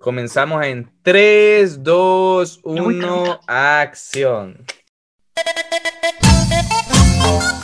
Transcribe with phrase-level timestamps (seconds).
[0.00, 4.64] Comenzamos en 3, 2, 1, acción.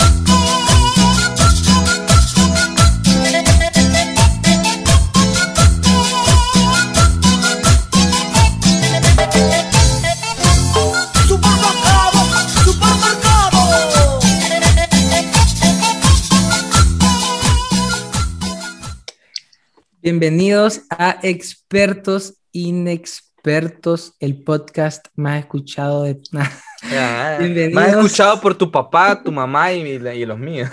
[20.04, 26.20] Bienvenidos a Expertos Inexpertos, el podcast más escuchado de...
[26.92, 27.38] Ah,
[27.72, 30.68] más escuchado por tu papá, tu mamá y, los míos.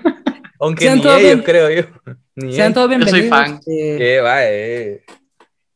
[0.58, 1.82] Aunque ni ellos, creo yo.
[2.50, 3.18] Sean todos bienvenidos.
[3.18, 3.60] Yo soy fan.
[3.66, 5.04] Eh, Qué va, eh.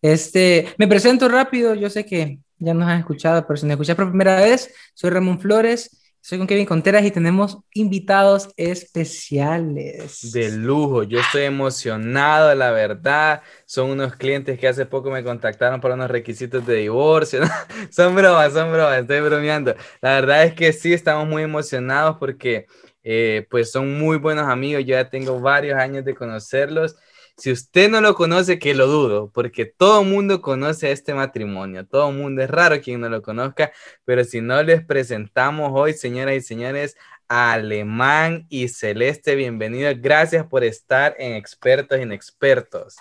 [0.00, 3.96] Este, me presento rápido, yo sé que ya nos han escuchado, pero si me escuchas
[3.96, 10.32] por primera vez, soy Ramón Flores soy con Kevin Conteras y tenemos invitados especiales.
[10.32, 13.42] De lujo, yo estoy emocionado, la verdad.
[13.66, 17.42] Son unos clientes que hace poco me contactaron para unos requisitos de divorcio.
[17.90, 19.74] son bromas, son bromas, estoy bromeando.
[20.00, 22.64] La verdad es que sí, estamos muy emocionados porque
[23.02, 24.82] eh, pues son muy buenos amigos.
[24.86, 26.96] Yo ya tengo varios años de conocerlos
[27.36, 31.86] si usted no lo conoce, que lo dudo, porque todo el mundo conoce este matrimonio,
[31.86, 33.72] todo el mundo es raro quien no lo conozca,
[34.04, 36.96] pero si no les presentamos hoy, señoras y señores,
[37.26, 42.96] Alemán y Celeste, bienvenidos, gracias por estar en Expertos Inexpertos.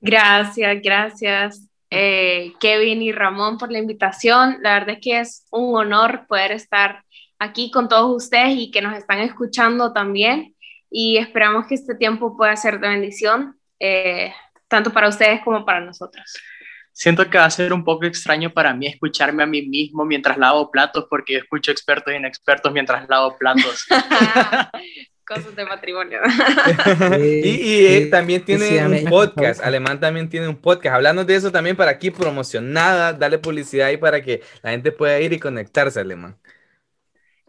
[0.00, 1.68] Gracias, gracias.
[1.90, 4.58] Eh, Kevin y Ramón por la invitación.
[4.62, 7.04] La verdad es que es un honor poder estar
[7.38, 10.54] aquí con todos ustedes y que nos están escuchando también
[10.90, 14.32] y esperamos que este tiempo pueda ser de bendición, eh,
[14.68, 16.34] tanto para ustedes como para nosotros.
[16.92, 20.36] Siento que va a ser un poco extraño para mí escucharme a mí mismo mientras
[20.36, 23.86] lavo platos, porque yo escucho expertos y inexpertos mientras lavo platos.
[25.24, 26.18] Cosas de matrimonio.
[27.22, 30.96] y, también tiene un podcast, Alemán también tiene un podcast.
[30.96, 35.20] Hablando de eso también para aquí, promocionada, dale publicidad ahí para que la gente pueda
[35.20, 36.36] ir y conectarse, Alemán.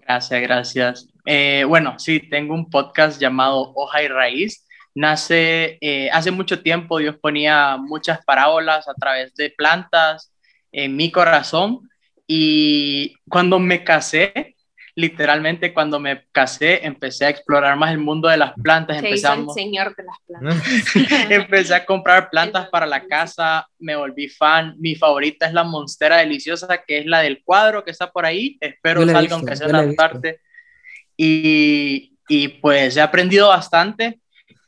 [0.02, 1.08] Gracias, gracias.
[1.26, 4.66] Eh, bueno, sí, tengo un podcast llamado Hoja y Raíz.
[4.94, 10.34] Nace eh, hace mucho tiempo, Dios ponía muchas parábolas a través de plantas
[10.72, 11.90] en mi corazón
[12.28, 14.56] y cuando me casé,
[15.02, 18.98] literalmente cuando me casé, empecé a explorar más el mundo de las plantas.
[18.98, 20.66] Empezamos, el señor de las plantas.
[21.30, 24.76] empecé a comprar plantas para la casa, me volví fan.
[24.80, 28.58] Mi favorita es la monstera deliciosa, que es la del cuadro que está por ahí.
[28.62, 30.40] Espero salga aunque sea una parte.
[31.18, 34.20] Y, y pues he aprendido bastante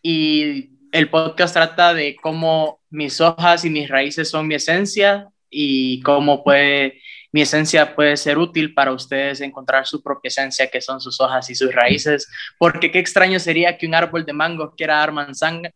[0.02, 6.02] y el podcast trata de cómo mis hojas y mis raíces son mi esencia y
[6.02, 7.02] cómo puede
[7.34, 11.50] mi esencia puede ser útil para ustedes encontrar su propia esencia, que son sus hojas
[11.50, 12.30] y sus raíces,
[12.60, 15.12] porque qué extraño sería que un árbol de mangos quiera dar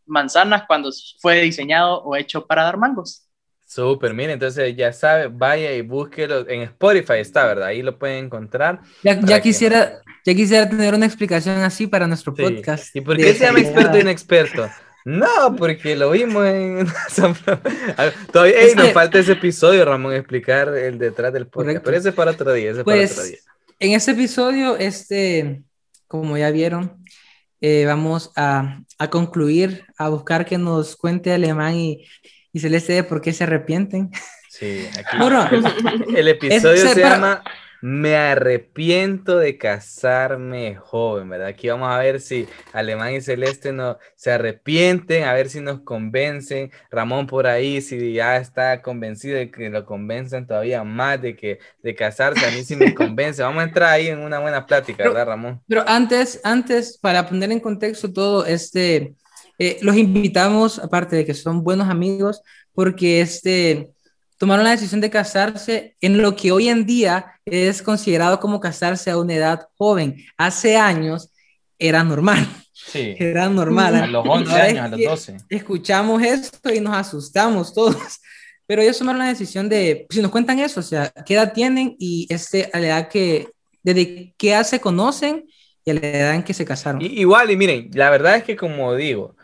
[0.06, 3.24] manzanas cuando fue diseñado o hecho para dar mangos.
[3.66, 7.68] Súper, mire, entonces ya sabe, vaya y búsquelo en Spotify, está, ¿verdad?
[7.68, 8.80] Ahí lo pueden encontrar.
[9.04, 12.96] Ya, quisiera, ya quisiera tener una explicación así para nuestro podcast.
[12.96, 14.70] ¿Y por qué se llama experto inexperto?
[15.08, 16.86] No, porque lo vimos en
[18.34, 21.82] Todavía nos falta ese episodio, Ramón, explicar el detrás del podcast.
[21.82, 22.72] Pero ese es para otro día.
[22.72, 23.38] Ese pues, para otro día.
[23.80, 25.62] en ese episodio, este,
[26.10, 27.06] como ya vieron,
[27.62, 32.06] eh, vamos a, a, concluir, a buscar que nos cuente Alemán y,
[32.52, 34.12] y Celeste de por qué se arrepienten.
[34.50, 35.18] Sí, aquí.
[35.20, 35.50] Bueno,
[36.18, 37.46] el episodio se llama
[37.82, 41.48] me arrepiento de casarme joven, ¿verdad?
[41.48, 45.82] Aquí vamos a ver si Alemán y Celeste no, se arrepienten, a ver si nos
[45.82, 46.72] convencen.
[46.90, 51.60] Ramón por ahí, si ya está convencido de que lo convencen todavía más de que
[51.84, 53.44] de casarse, a mí sí me convence.
[53.44, 55.62] Vamos a entrar ahí en una buena plática, ¿verdad, Ramón?
[55.68, 59.14] Pero antes, antes, para poner en contexto todo, este,
[59.60, 62.42] eh, los invitamos, aparte de que son buenos amigos,
[62.74, 63.90] porque este
[64.38, 69.10] tomaron la decisión de casarse en lo que hoy en día es considerado como casarse
[69.10, 70.24] a una edad joven.
[70.38, 71.32] Hace años
[71.80, 72.48] era normal.
[72.74, 73.16] Sí.
[73.20, 73.96] Era normal.
[73.96, 75.38] A los 11 años, a los 12.
[75.50, 78.22] Escuchamos esto y nos asustamos todos.
[78.66, 81.96] Pero ellos tomaron la decisión de, si nos cuentan eso, o sea, qué edad tienen
[81.98, 83.48] y este, a la edad que,
[83.82, 85.48] desde qué edad se conocen
[85.86, 87.02] y a la edad en que se casaron.
[87.02, 89.37] igual, y miren, la verdad es que como digo,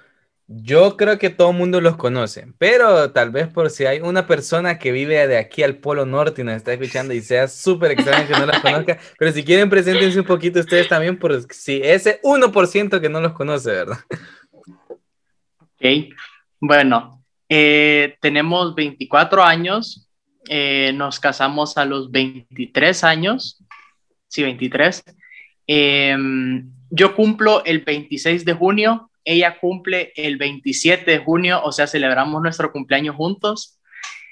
[0.61, 4.27] yo creo que todo el mundo los conoce, pero tal vez por si hay una
[4.27, 7.91] persona que vive de aquí al Polo Norte y nos está escuchando y sea súper
[7.91, 11.81] extraño que no los conozca, pero si quieren, preséntense un poquito ustedes también, por si
[11.83, 13.99] ese 1% que no los conoce, ¿verdad?
[15.59, 16.13] Ok,
[16.59, 20.09] bueno, eh, tenemos 24 años,
[20.49, 23.63] eh, nos casamos a los 23 años,
[24.27, 25.03] sí, 23.
[25.65, 31.87] Em, yo cumplo el 26 de junio ella cumple el 27 de junio, o sea,
[31.87, 33.79] celebramos nuestro cumpleaños juntos,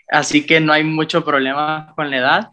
[0.09, 2.49] así que no hay mucho problema con la edad.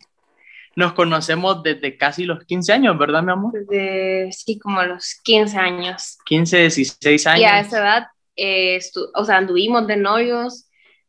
[0.77, 3.53] Nos conocemos desde casi los 15 años, ¿verdad, mi amor?
[3.53, 6.19] Desde, sí, como los 15 años.
[6.25, 7.41] 15, 16 años.
[7.41, 8.07] Y a esa edad,
[8.37, 8.79] eh,
[9.15, 10.69] o sea, anduvimos de novios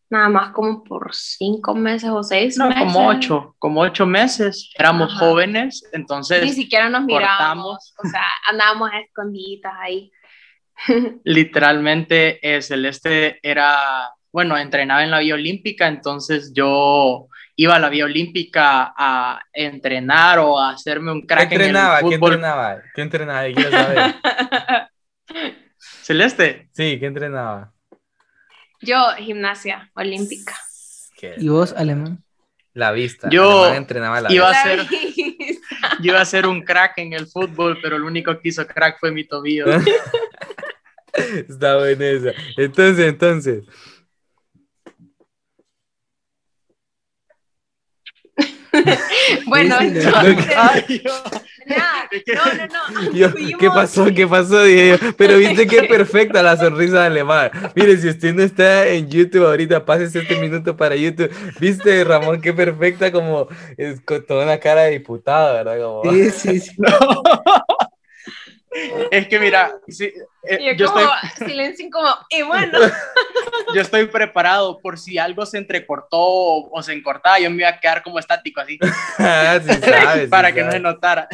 [0.10, 2.84] nada más como por cinco meses o seis no, meses.
[2.84, 4.72] como ocho, como ocho meses.
[4.78, 6.44] Éramos jóvenes, entonces.
[6.44, 10.12] Ni siquiera nos mirábamos, o sea, andábamos escondidas ahí.
[11.24, 17.90] Literalmente, eh, Celeste era, bueno, entrenaba en la vía olímpica, entonces yo iba a la
[17.90, 22.00] vía olímpica a entrenar o a hacerme un crack ¿Qué entrenaba?
[22.00, 22.30] En el fútbol.
[22.30, 22.82] ¿Qué entrenaba?
[22.96, 23.44] ¿Qué entrenaba?
[23.44, 24.16] ¿Qué saber?
[25.78, 26.70] ¿Celeste?
[26.72, 27.74] Sí, ¿qué entrenaba?
[28.82, 30.56] Yo, gimnasia olímpica.
[31.38, 32.24] ¿Y vos, alemán?
[32.74, 33.28] La vista.
[33.30, 34.62] Yo entrenaba la iba vista.
[34.62, 34.88] A ser,
[36.00, 39.00] yo iba a ser un crack en el fútbol, pero el único que hizo crack
[39.00, 39.66] fue mi tobillo.
[41.14, 42.32] Está buena esa.
[42.58, 43.64] Entonces, entonces.
[49.48, 50.46] bueno, entonces.
[51.70, 53.58] no, no, no.
[53.60, 54.06] ¿Qué pasó?
[54.14, 54.58] ¿Qué pasó?
[55.18, 57.52] Pero viste qué perfecta la sonrisa de Alemán.
[57.76, 61.32] Mire, si usted no está en YouTube ahorita, pásese este minuto para YouTube.
[61.60, 63.48] ¿Viste, Ramón, qué perfecta como
[63.78, 65.80] es, con toda una cara de diputado, ¿verdad?
[65.82, 66.12] Como...
[66.12, 66.76] Sí, sí, sí.
[69.12, 69.72] Es que mira,
[70.44, 71.48] eh, yo, como estoy...
[71.50, 72.80] silencio como, y bueno.
[73.74, 77.80] yo estoy preparado por si algo se entrecortó o, se encortaba, yo me iba a
[77.80, 78.78] quedar como estático así.
[79.20, 79.60] Ah,
[80.30, 81.28] para que no se notara.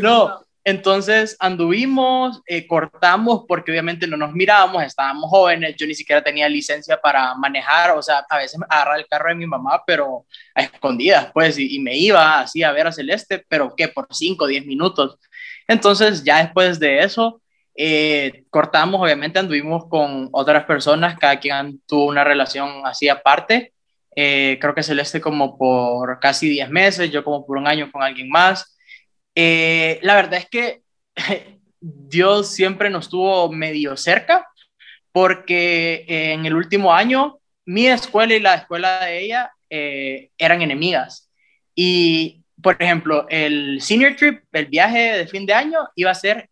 [0.00, 6.24] no, entonces anduvimos, eh, cortamos porque obviamente no nos mirábamos, estábamos jóvenes, yo ni siquiera
[6.24, 10.26] tenía licencia para manejar, o sea, a veces agarraba el carro de mi mamá, pero
[10.56, 14.08] a escondidas, pues, y, y me iba así a ver a Celeste, pero que por
[14.10, 15.20] 5 o 10 minutos.
[15.68, 17.40] Entonces, ya después de eso,
[17.76, 23.72] eh, cortamos, obviamente anduvimos con otras personas, cada quien tuvo una relación así aparte.
[24.14, 28.02] Eh, creo que Celeste como por casi 10 meses, yo como por un año con
[28.02, 28.76] alguien más.
[29.34, 30.82] Eh, la verdad es que
[31.80, 34.46] Dios siempre nos tuvo medio cerca,
[35.12, 41.30] porque en el último año mi escuela y la escuela de ella eran enemigas.
[41.74, 46.48] Y por ejemplo, el senior trip, el viaje de fin de año, iba a ser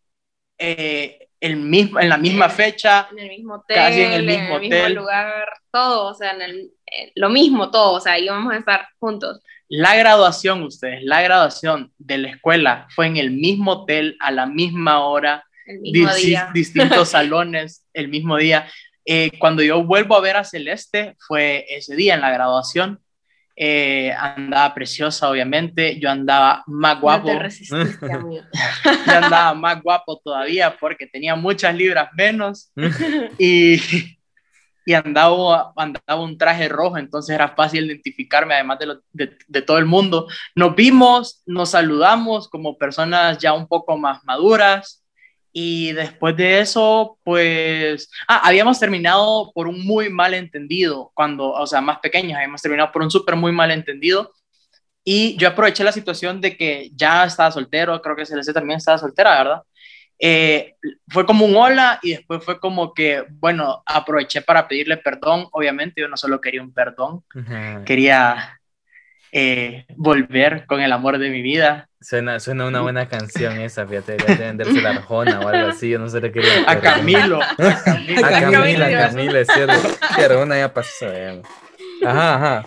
[0.59, 4.59] eh, el mismo, en la misma fecha, en el mismo hotel, casi en el mismo,
[4.89, 8.89] lugar, todo, o sea, en el, eh, lo mismo todo, o sea, íbamos a estar
[8.99, 9.41] juntos.
[9.69, 14.47] La graduación, ustedes, la graduación de la escuela fue en el mismo hotel, a la
[14.47, 16.51] misma hora, el mismo día.
[16.55, 18.67] distintos salones, el mismo día.
[19.05, 23.04] Eh, cuando yo vuelvo a ver a Celeste, fue ese día en la graduación,
[23.57, 25.99] eh, andaba preciosa, obviamente.
[26.01, 27.33] Yo andaba más guapo.
[27.33, 27.51] No te
[29.07, 32.73] Yo andaba más guapo todavía porque tenía muchas libras menos
[33.39, 33.81] y,
[34.85, 39.79] y andaba, andaba un traje rojo, entonces era fácil identificarme, además de, de, de todo
[39.79, 40.27] el mundo.
[40.55, 45.04] Nos vimos, nos saludamos como personas ya un poco más maduras.
[45.57, 51.65] Y después de eso, pues, ah, habíamos terminado por un muy mal entendido, cuando, o
[51.65, 54.33] sea, más pequeños, habíamos terminado por un súper muy mal entendido.
[55.05, 58.99] Y yo aproveché la situación de que ya estaba soltero, creo que Celeste también estaba
[58.99, 59.63] soltera, ¿verdad?
[60.19, 60.75] Eh,
[61.07, 66.01] fue como un hola y después fue como que, bueno, aproveché para pedirle perdón, obviamente
[66.01, 67.23] yo no solo quería un perdón,
[67.85, 68.61] quería
[69.31, 71.89] eh, volver con el amor de mi vida.
[72.05, 75.99] Suena, suena una buena canción esa, fíjate, de venderse la arjona o algo así, yo
[75.99, 76.65] no sé qué quería.
[76.67, 77.41] A Camilo.
[77.43, 79.89] A Camilo, a Camila, Camila, es cierto.
[80.03, 81.07] Arjona ya pasó.
[82.05, 82.67] Ajá, ajá.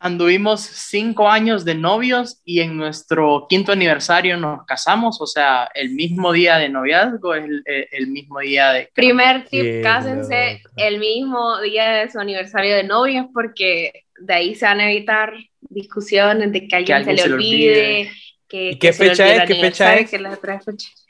[0.00, 5.90] Anduvimos cinco años de novios y en nuestro quinto aniversario nos casamos, o sea, el
[5.90, 7.62] mismo día de noviazgo es el,
[7.92, 8.90] el, mismo día de...
[8.92, 14.66] Primer tip, cásense el mismo día de su aniversario de novios porque de ahí se
[14.66, 18.10] van a evitar discusiones de que alguien, se, le olvide.
[18.48, 19.46] Que, ¿Y qué fecha es?
[19.46, 20.10] ¿Qué fecha es?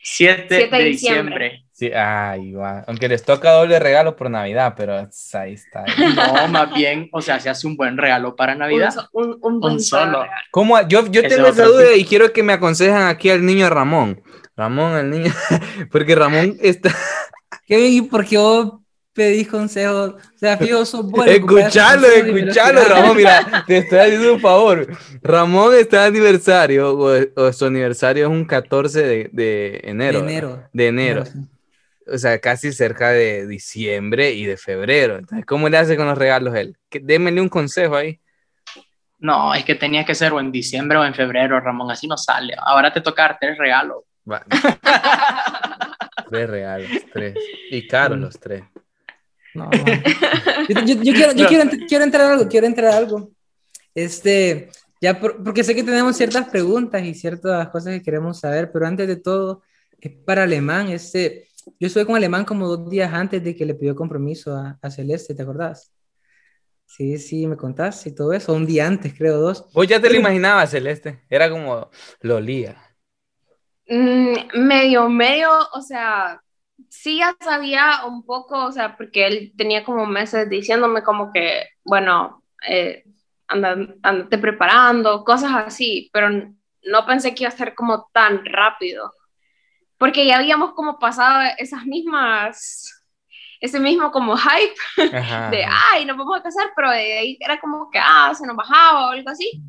[0.03, 1.65] 7, de, diciembre.
[1.71, 2.53] Sí, ay,
[2.87, 5.85] Aunque les toca doble regalo por Navidad, pero ahí está.
[6.17, 8.93] No, más bien, o sea, se hace un buen regalo para Navidad.
[9.13, 10.25] Un, un, solo.
[10.51, 10.81] ¿Cómo?
[10.89, 14.21] Yo, yo tengo esa duda y quiero que me aconsejan aquí al niño Ramón.
[14.57, 15.33] Ramón, el niño.
[15.93, 16.93] Porque Ramón está.
[17.67, 18.05] ¿Qué?
[18.11, 18.81] ¿Por qué vos
[19.19, 20.15] pedís consejos.
[20.15, 21.31] O sea, fijo, sos bueno.
[21.31, 23.17] Escuchalo, escuchalo, Ramón.
[23.17, 24.87] Mira, te estoy haciendo un favor.
[25.23, 30.21] Ramón está de aniversario, o, su aniversario es un 14 de, de enero.
[30.21, 30.69] De enero.
[30.73, 31.25] De enero.
[32.07, 35.19] O sea, casi cerca de diciembre y de febrero.
[35.19, 36.77] Entonces, ¿cómo le hace con los regalos él?
[36.91, 38.21] Démele un consejo ahí.
[39.19, 42.17] No, es que tenía que ser o en diciembre o en febrero, Ramón, así no
[42.17, 42.55] sale.
[42.57, 44.05] Ahora te toca darte el regalo.
[46.31, 47.35] Tres regalos, tres.
[47.71, 48.63] Y caros los tres.
[49.59, 49.71] No,
[50.69, 53.31] Yo, quiero, yo quiero, quiero, entrar algo, quiero entrar algo.
[53.95, 58.87] Este, ya porque sé que tenemos ciertas preguntas y ciertas cosas que queremos saber, pero
[58.87, 59.63] antes de todo,
[60.01, 60.89] es para Alemán.
[60.89, 61.49] Este,
[61.79, 64.91] yo estuve con Alemán como dos días antes de que le pidió compromiso a, a
[64.91, 65.93] Celeste, ¿te acordás?
[66.87, 69.67] Sí, sí, me contaste y todo eso, un día antes, creo, dos.
[69.75, 72.77] Vos ya te lo imaginabas, Celeste, era como lo olía.
[73.87, 76.43] Mm, medio, medio, o sea,
[76.91, 81.69] sí ya sabía un poco, o sea, porque él tenía como meses diciéndome como que,
[81.85, 83.05] bueno, eh,
[83.49, 89.13] andate preparando, cosas así, pero no pensé que iba a ser como tan rápido,
[89.99, 93.05] porque ya habíamos como pasado esas mismas,
[93.61, 94.75] ese mismo como hype
[95.51, 98.57] de, ay, nos vamos a casar, pero de ahí era como que, ah, se nos
[98.57, 99.63] bajaba o algo así.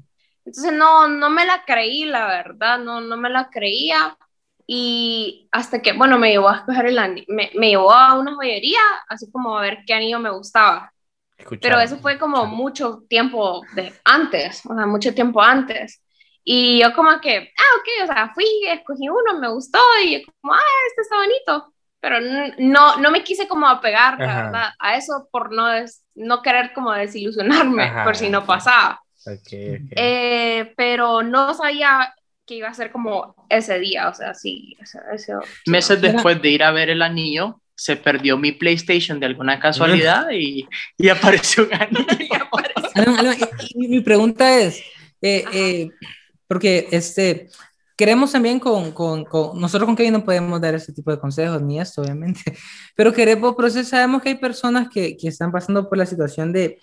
[0.46, 4.18] Entonces no, no me la creí, la verdad, no, no me la creía.
[4.72, 8.36] Y hasta que, bueno, me llevó a escoger el anillo, me, me, llevó a una
[8.36, 10.94] joyería, así como a ver qué anillo me gustaba.
[11.60, 16.04] Pero eso fue como mucho tiempo de antes, o sea, mucho tiempo antes.
[16.44, 20.32] Y yo como que, ah, ok, o sea, fui, escogí uno, me gustó y yo
[20.40, 20.60] como, ah,
[20.90, 21.74] este está bonito.
[22.00, 22.20] Pero
[22.60, 25.66] no, no me quise como apegar, verdad, a eso por no,
[26.14, 29.02] no querer como desilusionarme por si no pasaba.
[29.26, 32.14] Okay, eh, pero no sabía
[32.50, 34.76] que iba a ser como ese día, o sea, sí.
[35.68, 40.32] Meses después de ir a ver el anillo, se perdió mi PlayStation de alguna casualidad
[40.32, 42.08] y, y apareció un anillo.
[43.76, 44.80] y, mi pregunta es,
[45.22, 45.90] eh, eh,
[46.48, 47.50] porque este,
[47.96, 51.62] queremos también con, con, con, nosotros con Kevin no podemos dar ese tipo de consejos,
[51.62, 52.42] ni esto, obviamente,
[52.96, 56.80] pero queremos, pero sabemos que hay personas que, que están pasando por la situación de,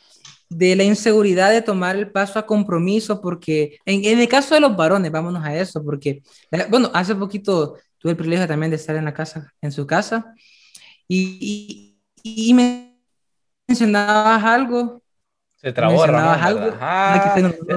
[0.49, 4.61] de la inseguridad de tomar el paso a compromiso, porque en, en, el caso de
[4.61, 8.76] los varones, vámonos a eso, porque, eh, bueno, hace poquito tuve el privilegio también de
[8.76, 10.35] estar en la casa, en su casa,
[11.09, 12.97] y, y, me
[13.69, 15.03] mencionabas algo.
[15.57, 16.76] Se trabó, algo.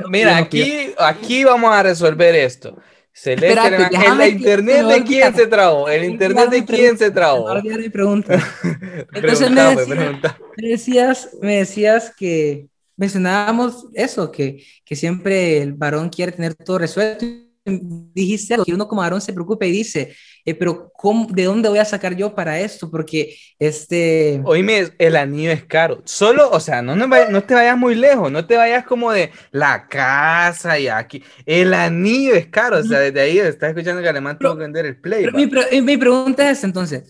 [0.09, 2.75] mira, aquí, aquí vamos a resolver esto.
[3.21, 7.53] Celeste, el internet de quién se trabó, el internet de quién se trabó.
[7.61, 8.41] mi pregunta.
[9.13, 16.55] Entonces me, decías, me decías que mencionábamos eso, que, que siempre el varón quiere tener
[16.55, 17.25] todo resuelto.
[17.69, 21.69] Dijiste algo, que uno como varón se preocupa y dice, eh, pero ¿cómo, ¿de dónde
[21.69, 22.89] voy a sacar yo para esto?
[22.89, 24.41] Porque este...
[24.45, 26.01] Oíme, el anillo es caro.
[26.05, 29.31] Solo, o sea, no, no, no, te vayas muy lejos, no te vayas como de
[29.51, 31.23] la casa y aquí.
[31.45, 34.85] El anillo es caro, o sea, desde ahí estás escuchando que alemán tuvo que vender
[34.85, 35.27] el play.
[35.33, 37.03] Mi, eh, mi, pregunta es entonces,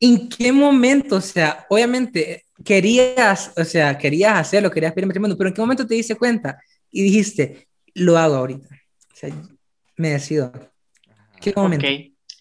[0.00, 5.48] ¿en qué momento, o sea, obviamente querías, o sea, querías hacerlo, querías pedir matrimonio, pero
[5.48, 6.58] ¿en qué momento te diste cuenta
[6.90, 8.68] y dijiste, lo hago ahorita?
[8.70, 9.30] O sea,
[9.96, 10.52] me decido.
[11.40, 11.86] ¿Qué momento?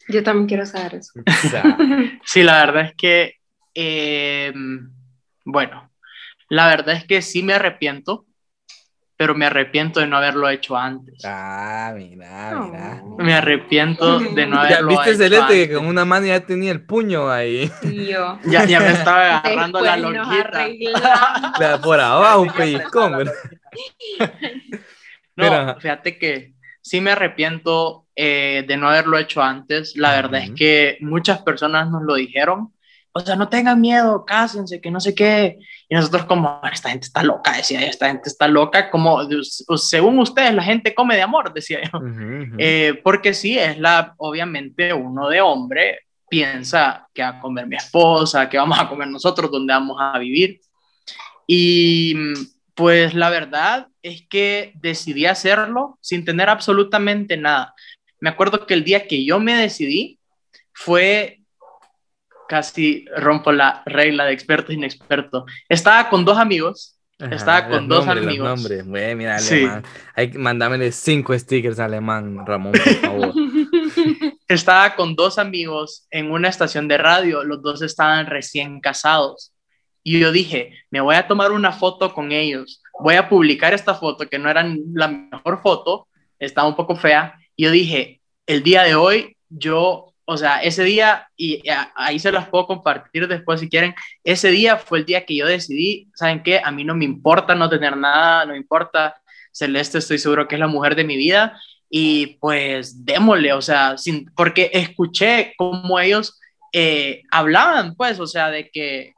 [0.08, 1.14] Yo también quiero saber eso.
[2.26, 3.36] sí, la verdad es que,
[3.74, 4.54] eh,
[5.46, 5.92] bueno,
[6.50, 8.26] la verdad es que sí me arrepiento,
[9.16, 11.24] pero me arrepiento de no haberlo hecho antes.
[11.24, 13.04] Ah, mira, mira.
[13.18, 16.86] Me arrepiento de no haberlo ¿Ya viste Celeste que con una mano ya tenía el
[16.86, 17.72] puño ahí?
[17.84, 18.40] Yo.
[18.46, 20.68] Ya, ya me estaba agarrando la lonjita.
[21.82, 23.24] por abajo, un pellizcón,
[25.36, 26.54] No, fíjate que
[26.84, 29.96] sí me arrepiento eh, de no haberlo hecho antes.
[29.96, 32.74] La verdad es que muchas personas nos lo dijeron.
[33.14, 35.60] O sea, no tengan miedo, cásense, que no sé qué.
[35.88, 39.20] Y nosotros como, esta gente está loca, decía yo, esta gente está loca, como
[39.78, 42.00] según ustedes la gente come de amor, decía yo.
[42.58, 47.76] Eh, porque sí, es la, obviamente uno de hombre piensa que va a comer mi
[47.76, 50.60] esposa, que vamos a comer nosotros, dónde vamos a vivir.
[51.46, 52.16] Y
[52.74, 57.74] pues la verdad es que decidí hacerlo sin tener absolutamente nada.
[58.20, 60.20] Me acuerdo que el día que yo me decidí
[60.74, 61.42] fue
[62.48, 65.46] casi rompo la regla de experto e inexperto.
[65.70, 67.00] Estaba con dos amigos.
[67.18, 68.70] estaba con dos amigos.
[68.86, 69.84] mira, alemán.
[70.16, 73.34] Hay, mándamele cinco stickers alemán, Ramón, por favor.
[74.48, 77.44] estaba con dos amigos en una estación de radio.
[77.44, 79.54] Los dos estaban recién casados.
[80.04, 83.96] Y yo dije, me voy a tomar una foto con ellos, voy a publicar esta
[83.96, 86.08] foto, que no era la mejor foto,
[86.40, 87.38] estaba un poco fea.
[87.56, 91.62] Y yo dije, el día de hoy, yo, o sea, ese día, y
[91.96, 95.46] ahí se las puedo compartir después si quieren, ese día fue el día que yo
[95.46, 96.62] decidí, ¿saben qué?
[96.64, 99.16] A mí no me importa no tener nada, no importa.
[99.52, 101.60] Celeste, estoy seguro que es la mujer de mi vida.
[101.90, 106.40] Y pues démosle, o sea, sin, porque escuché cómo ellos
[106.72, 109.14] eh, hablaban, pues, o sea, de que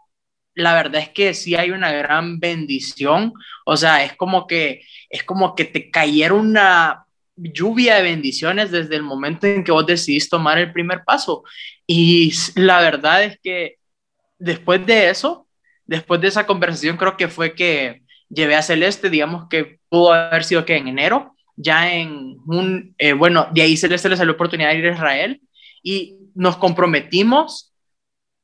[0.55, 3.33] la verdad es que sí hay una gran bendición,
[3.65, 8.95] o sea, es como que es como que te cayera una lluvia de bendiciones desde
[8.95, 11.43] el momento en que vos decidís tomar el primer paso.
[11.85, 13.77] Y la verdad es que
[14.39, 15.47] después de eso,
[15.85, 20.43] después de esa conversación, creo que fue que llevé a Celeste, digamos que pudo haber
[20.43, 24.35] sido que en enero, ya en un, eh, bueno, de ahí Celeste le salió la
[24.35, 25.41] oportunidad de ir a Israel
[25.83, 27.73] y nos comprometimos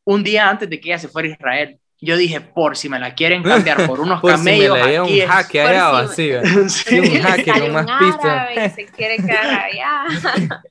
[0.04, 1.81] un día antes de que ella se fuera a Israel.
[2.04, 4.78] Yo dije, por si me la quieren cambiar por unos camellos.
[4.80, 6.32] Si me un jaque allá, así,
[6.68, 7.00] sí.
[7.00, 8.74] un jaque con más pistas.
[8.74, 10.64] se quiere quedar allá.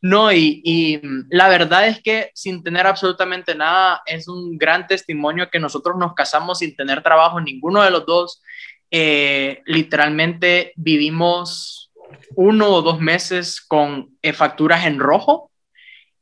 [0.00, 5.60] No, y, la verdad es que sin tener absolutamente nada, es un gran testimonio que
[5.60, 8.42] nosotros nos casamos sin tener trabajo ninguno de los dos.
[8.90, 11.90] Eh, literalmente vivimos
[12.34, 15.50] uno o dos meses con eh, facturas en rojo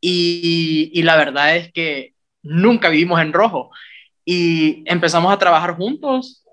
[0.00, 2.13] y, y la verdad es que
[2.44, 3.70] nunca vivimos en rojo
[4.24, 6.44] y empezamos a trabajar juntos.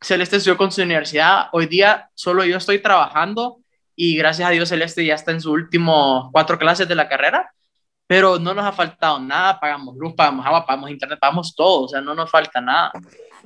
[0.00, 1.48] Celeste estudió con su universidad.
[1.52, 3.58] Hoy día solo yo estoy trabajando
[3.96, 7.50] y gracias a Dios Celeste ya está en sus últimos cuatro clases de la carrera,
[8.06, 11.88] pero no nos ha faltado nada, pagamos luz, pagamos agua, pagamos internet, pagamos todo, o
[11.88, 12.92] sea, no nos falta nada.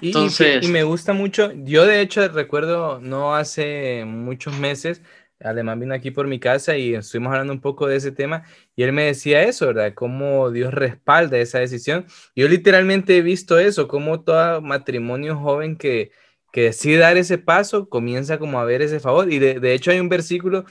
[0.03, 0.65] Entonces...
[0.65, 5.03] Y, me gusta mucho, yo de hecho recuerdo no hace muchos meses,
[5.41, 8.45] Alemán vino aquí por mi casa y estuvimos hablando un poco de ese tema
[8.77, 9.95] y él me decía eso, ¿verdad?
[9.95, 12.07] Cómo Dios respalda esa decisión.
[12.37, 16.13] Yo literalmente he visto eso, como todo matrimonio joven que,
[16.53, 19.33] que decide dar ese paso, comienza como a ver ese favor.
[19.33, 20.65] Y de, hecho hay un versículo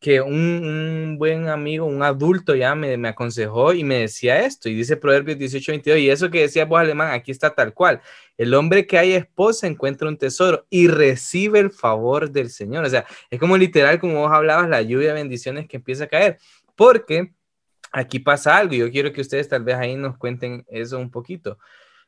[0.00, 4.96] que un, buen amigo, un adulto ya me, aconsejó y me decía esto, y dice
[4.96, 8.00] Proverbios 18, 22, y eso que decía vos alemán, aquí está tal cual,
[8.36, 12.90] el hombre que hay esposa encuentra un tesoro y recibe el favor del Señor, o
[12.90, 16.38] sea, es como literal, como vos hablabas, la lluvia de bendiciones que empieza a caer,
[16.76, 17.32] porque
[17.90, 21.10] aquí pasa algo, y yo quiero que ustedes tal vez ahí nos cuenten eso un
[21.10, 21.58] poquito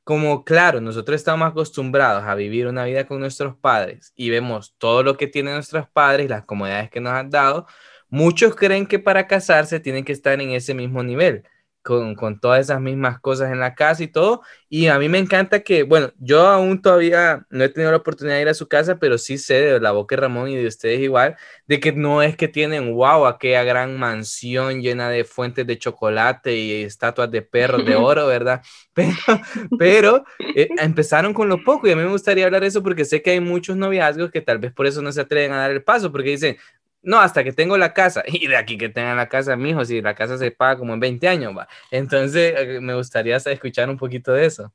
[0.04, 5.02] como claro, nosotros estamos acostumbrados a vivir una vida con nuestros padres y vemos todo
[5.02, 7.66] lo que tienen nuestros padres, las comodidades que nos han dado,
[8.08, 11.44] muchos creen que para casarse tienen que estar en ese mismo nivel
[11.82, 14.42] con, con, todas esas mismas cosas en la casa y todo.
[14.68, 18.36] Y a mí me encanta que, bueno, yo aún todavía no he tenido la oportunidad
[18.36, 20.66] de ir a su casa, pero sí sé de la boca de Ramón y de
[20.66, 25.66] ustedes igual, de que no es que tienen, wow, aquella gran mansión llena de fuentes
[25.66, 28.62] de chocolate y estatuas de perros de oro, ¿verdad?
[28.92, 29.40] Pero,
[29.78, 30.24] pero
[30.56, 33.22] eh, empezaron con lo poco y a mí me gustaría hablar de eso porque sé
[33.22, 35.82] que hay muchos noviazgos que tal vez por eso no se atreven a dar el
[35.82, 36.56] paso, porque dicen,
[37.02, 38.22] no, hasta que tengo la casa.
[38.26, 41.00] Y de aquí que tengan la casa, mijo, si la casa se paga como en
[41.00, 41.68] 20 años, va.
[41.90, 44.72] Entonces, eh, me gustaría escuchar un poquito de eso.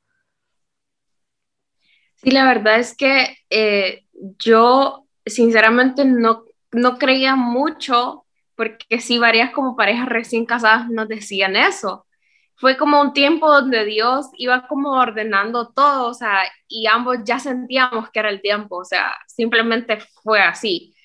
[2.16, 4.04] Sí, la verdad es que eh,
[4.38, 8.24] yo, sinceramente, no, no creía mucho,
[8.56, 12.06] porque sí, varias como parejas recién casadas nos decían eso.
[12.58, 17.38] Fue como un tiempo donde Dios iba como ordenando todo, o sea, y ambos ya
[17.38, 20.95] sentíamos que era el tiempo, o sea, simplemente fue así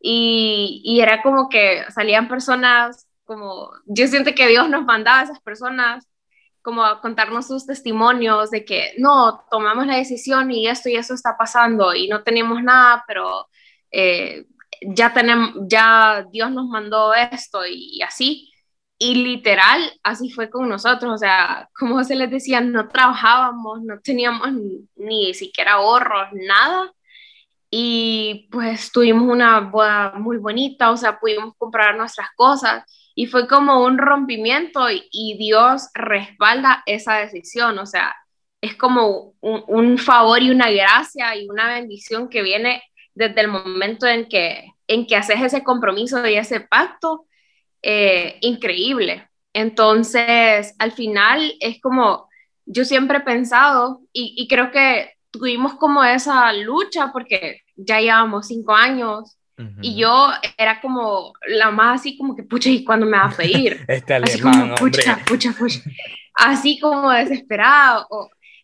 [0.00, 5.40] y, era como que salían personas como, yo siento que Dios nos mandaba a esas
[5.40, 6.06] personas
[6.62, 11.14] como a contarnos sus testimonios de que no, tomamos la decisión y esto y eso
[11.14, 13.48] está pasando y no teníamos nada, pero
[13.90, 14.46] eh,
[14.82, 18.52] ya tenemos, ya Dios nos mandó esto y, así.
[18.98, 24.00] Y literal, así fue con nosotros, o sea, como se les decía, no trabajábamos, no
[24.00, 24.48] teníamos
[24.96, 26.92] ni siquiera ahorros, nada
[27.78, 32.84] y pues tuvimos una boda muy bonita, o sea, pudimos comprar nuestras cosas
[33.14, 38.16] y fue como un rompimiento y, Dios respalda esa decisión, o sea,
[38.62, 42.82] es como un, favor y una gracia y una bendición que viene
[43.14, 47.26] desde el momento en que, en que haces ese compromiso y ese pacto,
[47.82, 49.28] eh, increíble.
[49.52, 52.30] Entonces, al final es como,
[52.64, 58.48] yo siempre he pensado y, y creo que tuvimos como esa lucha porque ya llevamos
[58.48, 59.36] cinco años
[59.80, 63.30] y yo era como la más así como que, pucha, ¿y cuándo me va a
[63.30, 63.84] pedir?
[63.88, 65.80] este así como, pucha, pucha, pucha,
[66.34, 68.06] así como desesperado.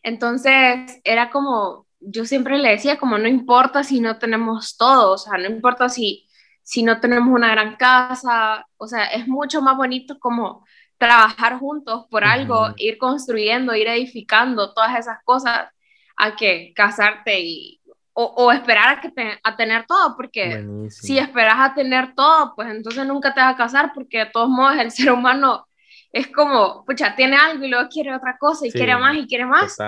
[0.03, 5.19] entonces era como, yo siempre le decía como, no importa si no tenemos todo, o
[5.19, 6.29] sea, no importa si,
[6.63, 10.63] si no tenemos una gran casa, o sea, es mucho más bonito como
[10.99, 15.69] trabajar juntos por algo, ir construyendo, ir edificando todas esas cosas
[16.17, 17.82] a que casarte y,
[18.15, 19.11] o, esperar a, que
[19.43, 23.57] a tener todo, porque si esperas a tener todo, pues entonces nunca te vas a
[23.57, 25.67] casar, porque de todos modos el ser humano
[26.13, 29.47] es como, pucha, tiene algo y luego quiere otra cosa y quiere más y quiere
[29.47, 29.79] más.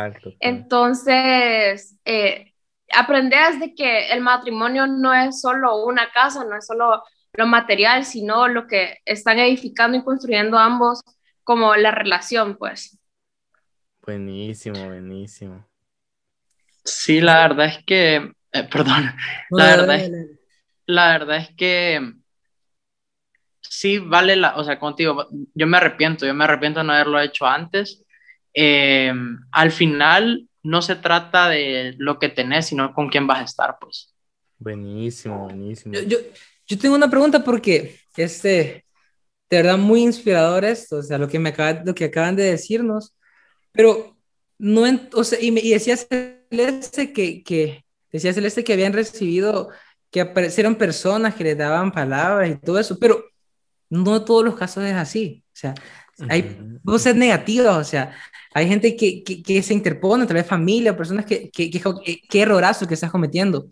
[0.41, 2.55] Entonces, eh,
[2.95, 7.03] aprendes de que el matrimonio no es solo una casa, no es solo
[7.35, 11.03] lo material, sino lo que están edificando y construyendo ambos
[11.43, 12.99] como la relación, pues.
[14.03, 15.67] Buenísimo, buenísimo.
[16.85, 19.11] Sí, la verdad es que, eh, perdón,
[19.51, 20.13] la verdad, es,
[20.87, 22.15] la verdad es que
[23.61, 27.21] sí vale la, o sea, contigo, yo me arrepiento, yo me arrepiento de no haberlo
[27.21, 28.05] hecho antes.
[28.53, 29.13] Eh,
[29.51, 33.77] al final no se trata de lo que tenés, sino con quién vas a estar,
[33.81, 34.15] pues.
[34.59, 35.95] Buenísimo, buenísimo.
[35.95, 36.19] Yo,
[36.67, 38.85] yo, tengo una pregunta porque, este,
[39.51, 42.45] de verdad, muy inspirador esto, o sea, lo que, me acaba, lo que acaban de
[42.45, 43.15] decirnos,
[43.73, 44.17] pero
[44.59, 45.95] no, o sea, y, me, y decía
[46.55, 49.71] Celeste que, que, decía Celeste que habían recibido,
[50.11, 53.25] que aparecieron personas que les daban palabras y todo eso, pero
[53.91, 55.43] no todos los casos es así.
[55.49, 55.75] O sea,
[56.29, 58.15] hay voces negativas, o sea,
[58.53, 62.87] hay gente que, que, que se interpone, tal vez familia, personas que, que, que, errorazo
[62.87, 63.67] que estás cometiendo.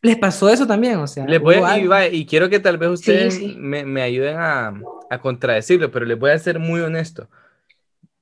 [0.00, 0.96] ¿Les pasó eso también?
[0.96, 4.74] O sea, les voy a, y, quiero que tal vez ustedes Me, me, ayuden a,
[5.10, 7.28] a, contradecirlo, pero les voy a ser muy honesto.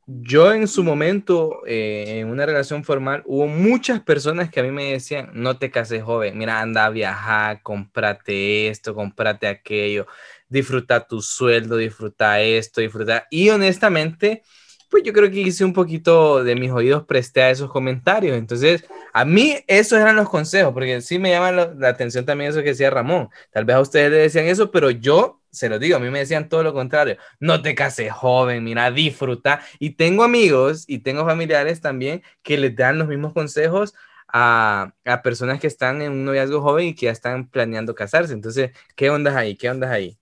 [0.07, 4.71] Yo en su momento, eh, en una relación formal, hubo muchas personas que a mí
[4.71, 10.07] me decían, no te cases joven, mira, anda a viajar, cómprate esto, cómprate aquello
[10.53, 13.27] disfruta tu sueldo, disfruta esto, disfruta.
[13.31, 14.43] Y honestamente,
[14.91, 18.37] pues yo creo que hice un poquito de mis oídos, presté a esos comentarios.
[18.37, 18.85] Entonces,
[19.15, 22.71] a mí esos eran los consejos, porque sí me llama la, atención también eso que
[22.71, 23.31] decía Ramón.
[23.51, 26.21] Tal vez a ustedes le decían eso, pero yo se lo digo, a mí me
[26.21, 27.19] decían todo lo contrario.
[27.39, 29.61] No te cases joven, mira, disfruta.
[29.79, 33.95] Y tengo amigos y tengo familiares también que les dan los mismos consejos
[34.29, 38.33] a, a personas que están en un noviazgo joven y que ya están planeando casarse.
[38.33, 39.55] Entonces, ¿qué ondas ahí?
[39.55, 40.17] ¿Qué ondas ahí?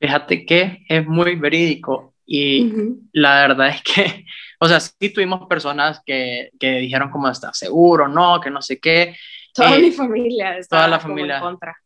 [0.00, 2.72] Fíjate que es muy verídico y
[3.12, 4.24] la verdad es que,
[4.60, 8.80] o sea, sí tuvimos personas que, que dijeron como está seguro, no, que no sé
[8.80, 9.16] qué.
[9.54, 11.36] Toda eh, mi familia toda la familia.
[11.36, 11.76] en contra.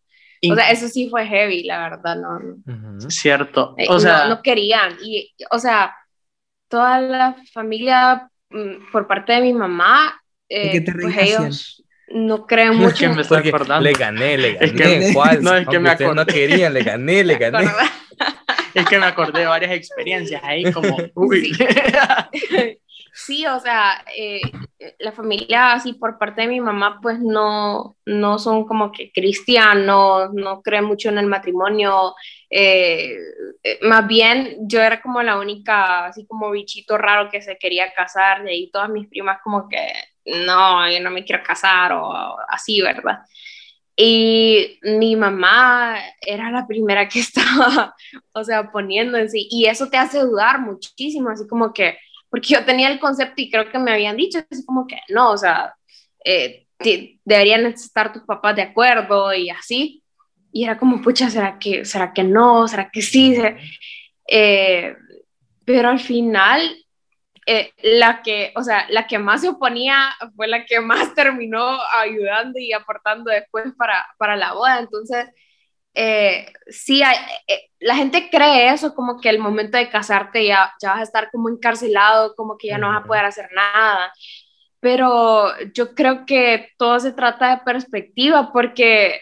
[0.49, 3.11] O sea, eso sí fue heavy, la verdad, no.
[3.11, 3.75] Cierto.
[3.77, 4.97] Eh, o sea, no, querían.
[5.03, 5.95] Y, o sea,
[6.69, 12.89] toda la familia mm, por parte de mi mamá, eh, pues ellos, no creo mucho.
[12.95, 13.83] Es que me estoy acordando.
[13.83, 14.67] Le gané, le gané.
[14.67, 15.43] Es que, ¿Cuál?
[15.43, 16.15] No, es que me acordé.
[16.15, 17.71] No querían, le gané, le gané.
[18.73, 21.53] es que me acordé de varias experiencias ahí como, uy.
[21.53, 22.79] Sí.
[23.47, 24.41] O sea, eh,
[24.99, 30.33] la familia así por parte de mi mamá pues no, no son como que cristianos,
[30.33, 32.15] no creen mucho en el matrimonio,
[32.49, 33.17] eh,
[33.63, 37.93] eh, más bien yo era como la única así como bichito raro que se quería
[37.93, 39.93] casar, y ahí todas mis primas como que
[40.25, 43.21] no, yo no me quiero casar o así, ¿verdad?
[44.03, 47.95] Y mi mamá era la primera que estaba,
[48.33, 48.71] o sea,
[49.29, 49.47] sí.
[49.51, 51.99] Y eso te hace dudar muchísimo, así como que,
[52.31, 55.33] porque yo tenía el concepto y creo que me habían dicho, así como que no,
[55.33, 55.75] o sea,
[56.25, 56.67] eh,
[57.25, 60.03] deberían estar tus papás de acuerdo y así.
[60.53, 62.67] Y era como, pucha, ¿será que, será que no?
[62.67, 63.37] ¿Será que sí?
[64.27, 64.97] Eh,
[65.65, 66.63] pero al final
[67.47, 71.79] eh, la que, o sea, la que más se oponía fue la que más terminó
[71.93, 74.79] ayudando y aportando después para, para la boda.
[74.79, 75.27] Entonces,
[75.95, 80.91] eh, sí, eh, la gente cree eso, como que el momento de casarte ya, ya
[80.91, 84.13] vas a estar como encarcelado, como que ya no vas a poder hacer nada.
[84.81, 89.21] Pero yo creo que todo se trata de perspectiva, porque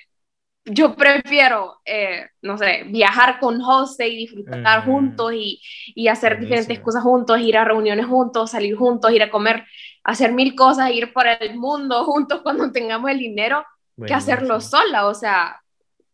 [0.65, 5.61] yo prefiero, eh, no sé, viajar con José y disfrutar juntos y,
[5.95, 9.65] y hacer diferentes cosas juntos, ir a reuniones juntos, salir juntos, ir a comer,
[10.05, 13.65] hacer mil cosas, ir por el mundo juntos cuando tengamos el dinero,
[14.07, 15.07] que hacerlo sola.
[15.07, 15.61] O sea,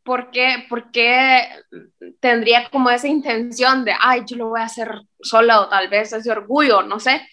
[0.05, 1.40] ¿por qué, ¿por qué
[2.21, 4.90] tendría como esa intención de, ay, yo lo voy a hacer
[5.21, 7.27] sola o tal vez ese orgullo, no sé?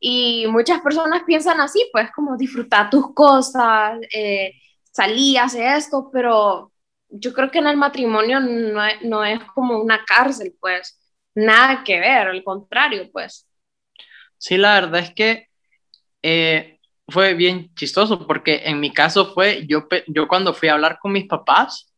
[0.00, 3.98] Y muchas personas piensan así, pues como disfrutar tus cosas.
[4.12, 4.52] Eh,
[4.90, 6.72] salí, esto, pero
[7.08, 10.98] yo creo que en el matrimonio no, no es como una cárcel, pues,
[11.34, 13.46] nada que ver, al contrario, pues.
[14.38, 15.48] Sí, la verdad es que
[16.22, 20.98] eh, fue bien chistoso porque en mi caso fue, yo, yo cuando fui a hablar
[21.00, 21.92] con mis papás,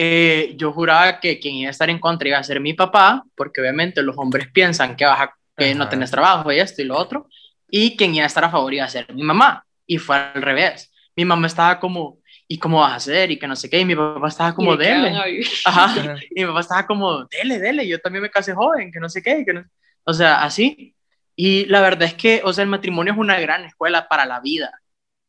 [0.00, 3.24] eh, yo juraba que quien iba a estar en contra iba a ser mi papá,
[3.34, 6.84] porque obviamente los hombres piensan que, vas a, que no tenés trabajo y esto y
[6.84, 7.28] lo otro,
[7.68, 10.40] y quien iba a estar a favor iba a ser mi mamá, y fue al
[10.40, 10.92] revés.
[11.16, 13.32] Mi mamá estaba como, ¿y cómo vas a hacer?
[13.32, 15.12] Y que no sé qué, y mi papá estaba como, dele.
[15.64, 19.08] Ajá, y mi papá estaba como, dele, dele, yo también me casé joven, que no
[19.08, 19.64] sé qué, que no...
[20.04, 20.94] o sea, así.
[21.34, 24.38] Y la verdad es que, o sea, el matrimonio es una gran escuela para la
[24.38, 24.70] vida.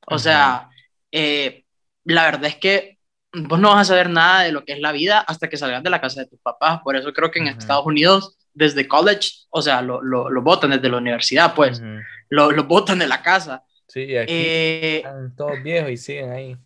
[0.06, 0.70] O sea,
[1.12, 1.64] eh,
[2.04, 2.99] la verdad es que
[3.34, 5.84] vos no vas a saber nada de lo que es la vida hasta que salgas
[5.84, 6.82] de la casa de tus papás.
[6.84, 10.72] Por eso creo que en Estados Unidos, desde college, o sea, lo, lo, lo votan
[10.72, 11.82] desde la universidad, pues,
[12.30, 13.64] lo, lo votan de la casa.
[13.88, 16.58] Sí, aquí eh, están todos viejos y siguen ahí.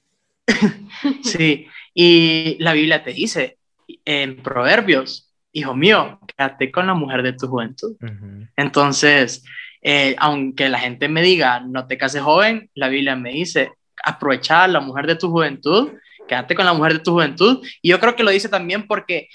[1.23, 3.57] sí, y la Biblia te dice
[4.05, 7.95] en Proverbios, hijo mío, quédate con la mujer de tu juventud.
[8.57, 9.43] Entonces,
[9.81, 13.71] eh, aunque la gente me diga, no te cases joven, la Biblia me dice,
[14.03, 15.91] aprovecha a la mujer de tu juventud,
[16.27, 17.65] quédate con la mujer de tu juventud.
[17.81, 19.29] Y yo creo que lo dice también porque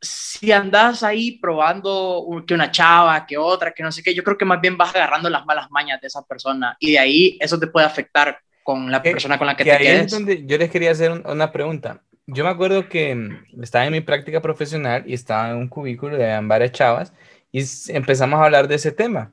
[0.00, 4.38] si andas ahí probando que una chava, que otra, que no sé qué, yo creo
[4.38, 7.58] que más bien vas agarrando las malas mañas de esa persona y de ahí eso
[7.58, 10.12] te puede afectar con la persona con la que, te quedes.
[10.46, 12.02] yo les quería hacer una pregunta.
[12.26, 13.28] Yo me acuerdo que
[13.60, 17.12] estaba en mi práctica profesional y estaba en un cubículo de varias chavas
[17.50, 19.32] y empezamos a hablar de ese tema.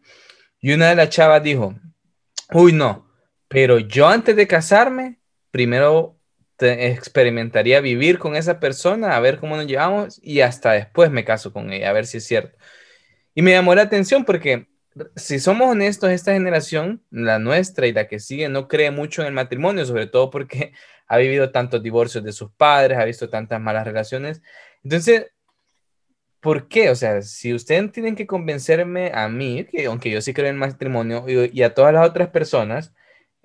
[0.60, 1.76] Y una de las chavas dijo,
[2.52, 3.08] uy, no,
[3.48, 5.20] pero yo antes de casarme,
[5.52, 6.17] primero
[6.60, 11.54] experimentaría vivir con esa persona, a ver cómo nos llevamos y hasta después me caso
[11.54, 12.58] con ella, a ver si es cierto.
[13.36, 14.68] Y me llamó la atención porque
[15.16, 19.28] si somos honestos, esta generación, la nuestra y la que sigue, no cree mucho en
[19.28, 20.74] el matrimonio, sobre todo porque
[21.08, 24.42] ha vivido tantos divorcios de sus padres, ha visto tantas malas relaciones.
[24.84, 25.28] Entonces,
[26.40, 26.90] ¿por qué?
[26.90, 30.56] O sea, si ustedes tienen que convencerme a mí, que aunque yo sí creo en
[30.56, 32.94] el matrimonio, y, a todas las otras personas,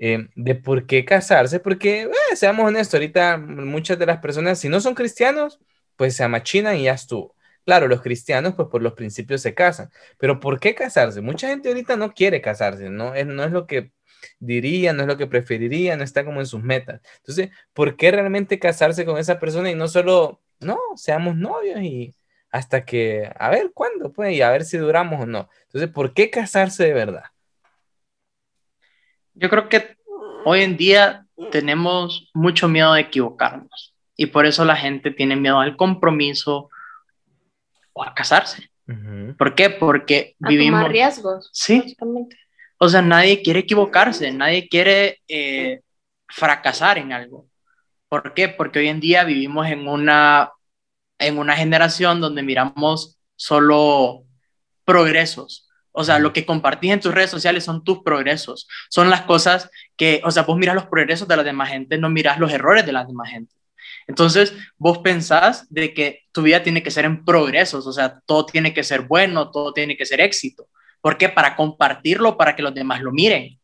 [0.05, 4.69] eh, de por qué casarse, porque, eh, seamos honestos, ahorita muchas de las personas, si
[4.69, 5.61] no son cristianos,
[5.95, 7.37] pues se amachinan y ya estuvo.
[7.65, 11.21] Claro, los cristianos, pues por los principios se casan, pero ¿por qué casarse?
[11.21, 13.93] Mucha gente ahorita no quiere casarse, no es, no es lo que
[14.41, 17.01] diría, no es lo que preferiría, no está como en sus metas.
[17.19, 22.13] Entonces, ¿por qué realmente casarse con esa persona y no solo, no, seamos novios y
[22.51, 25.49] hasta que, a ver cuándo, pues, y a ver si duramos o no?
[25.67, 27.25] Entonces, ¿por qué casarse de verdad?
[29.35, 29.97] Yo creo que
[30.45, 35.59] hoy en día tenemos mucho miedo de equivocarnos y por eso la gente tiene miedo
[35.59, 36.69] al compromiso
[37.93, 38.71] o a casarse.
[39.39, 39.71] ¿Por qué?
[39.71, 40.81] Porque a vivimos...
[40.81, 41.51] Tomar riesgos.
[41.53, 41.97] Sí.
[42.79, 45.81] O sea, nadie quiere equivocarse, nadie quiere eh,
[46.29, 47.47] fracasar en algo.
[48.09, 48.49] ¿Por qué?
[48.49, 50.53] Porque hoy en día vivimos en una,
[51.19, 54.25] en una generación donde miramos solo
[54.85, 55.71] progresos.
[55.93, 58.67] O sea, lo que compartís en tus redes sociales son tus progresos.
[58.89, 62.09] Son las cosas que, o sea, vos miras los progresos de la demás gente, no
[62.09, 63.55] miras los errores de la demás gente.
[64.07, 68.47] Entonces, vos pensás de que tu vida tiene que ser en progresos, o sea, todo
[68.47, 70.69] tiene que ser bueno, todo tiene que ser éxito.
[71.01, 71.29] ¿Por qué?
[71.29, 73.59] Para compartirlo, para que los demás lo miren.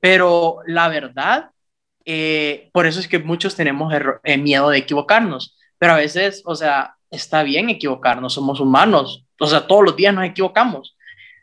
[0.00, 1.50] Pero la verdad,
[2.04, 3.92] eh, por eso es que muchos tenemos
[4.24, 5.56] eh, miedo de equivocarnos.
[5.78, 9.26] Pero a veces, o sea, está bien equivocarnos, somos humanos.
[9.38, 10.96] O sea, todos los días nos equivocamos.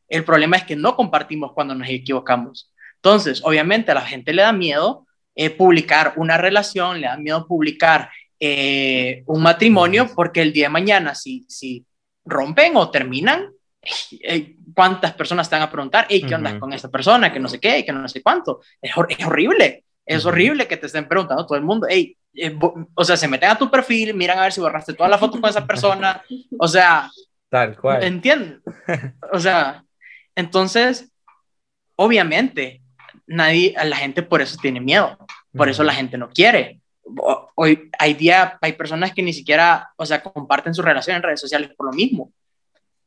[0.07, 2.71] El problema es que no compartimos cuando nos equivocamos.
[2.95, 7.45] Entonces, obviamente a la gente le da miedo eh, publicar una relación, le da miedo
[7.45, 11.85] publicar eh, un matrimonio porque el día de mañana, si, si
[12.25, 13.51] rompen o terminan,
[14.23, 17.31] eh, ¿cuántas personas te van a preguntar, hey, ¿qué onda con esta persona?
[17.31, 18.61] Que no sé qué, que no sé cuánto.
[18.81, 22.17] Es, es horrible, es horrible que te estén preguntando todo el mundo, hey,
[22.93, 25.39] o sea, se meten a tu perfil, miran a ver si borraste toda la foto
[25.39, 26.21] con esa persona,
[26.59, 27.09] o sea,
[27.49, 28.03] tal cual.
[28.03, 28.59] ¿Entiendes?
[29.31, 29.83] O sea,
[30.37, 31.11] entonces,
[31.95, 32.83] obviamente,
[33.25, 35.17] nadie, la gente por eso tiene miedo,
[35.51, 36.79] por eso la gente no quiere.
[37.55, 41.41] Hoy hay día, hay personas que ni siquiera, o sea, comparten su relación en redes
[41.41, 42.31] sociales por lo mismo.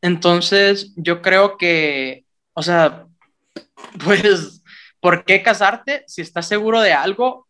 [0.03, 3.07] Entonces, yo creo que, o sea,
[4.05, 4.65] pues,
[4.99, 7.47] ¿por qué casarte si estás seguro de algo?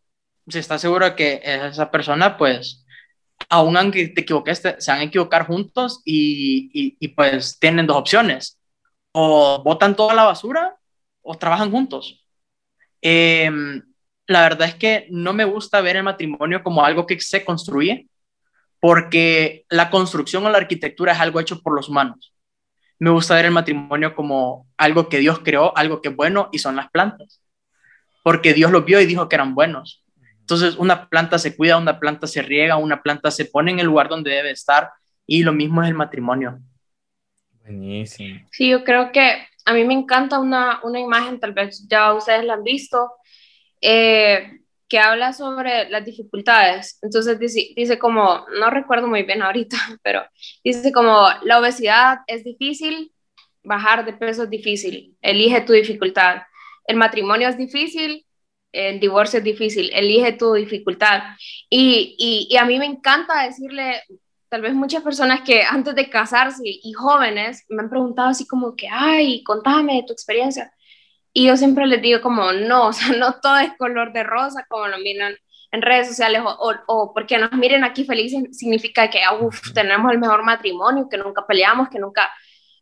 [0.47, 2.85] Si estás seguro de que esa persona, pues,
[3.49, 7.97] aún aunque te equivoques, se van a equivocar juntos y, y, y pues tienen dos
[7.97, 8.59] opciones
[9.11, 10.77] o botan toda la basura
[11.21, 12.25] o trabajan juntos.
[13.01, 13.81] Em,
[14.27, 18.07] la verdad es que no me gusta ver el matrimonio como algo que se construye,
[18.79, 22.33] porque la construcción o la arquitectura es algo hecho por los humanos.
[22.99, 26.59] Me gusta ver el matrimonio como algo que Dios creó, algo que es bueno y
[26.59, 27.41] son las plantas,
[28.23, 30.03] porque Dios los vio y dijo que eran buenos.
[30.39, 33.87] Entonces, una planta se cuida, una planta se riega, una planta se pone en el
[33.87, 34.91] lugar donde debe estar
[35.25, 36.59] y lo mismo es el matrimonio.
[37.71, 38.39] Buenísimo.
[38.51, 42.43] Sí, yo creo que a mí me encanta una, una imagen, tal vez ya ustedes
[42.43, 43.11] la han visto,
[43.79, 46.99] eh, que habla sobre las dificultades.
[47.01, 50.23] Entonces dice, dice como, no recuerdo muy bien ahorita, pero
[50.63, 53.13] dice como, la obesidad es difícil,
[53.63, 56.41] bajar de peso es difícil, elige tu dificultad.
[56.85, 58.25] El matrimonio es difícil,
[58.73, 61.21] el divorcio es difícil, elige tu dificultad.
[61.69, 64.01] Y, y, y a mí me encanta decirle
[64.51, 68.75] tal vez muchas personas que antes de casarse y jóvenes me han preguntado así como
[68.75, 70.73] que, ay, contame tu experiencia.
[71.31, 74.65] Y yo siempre les digo como, no, o sea, no todo es color de rosa
[74.67, 75.35] como lo miran
[75.71, 80.19] en redes sociales o, o, porque nos miren aquí felices significa que, uff, tenemos el
[80.19, 82.29] mejor matrimonio, que nunca peleamos, que nunca,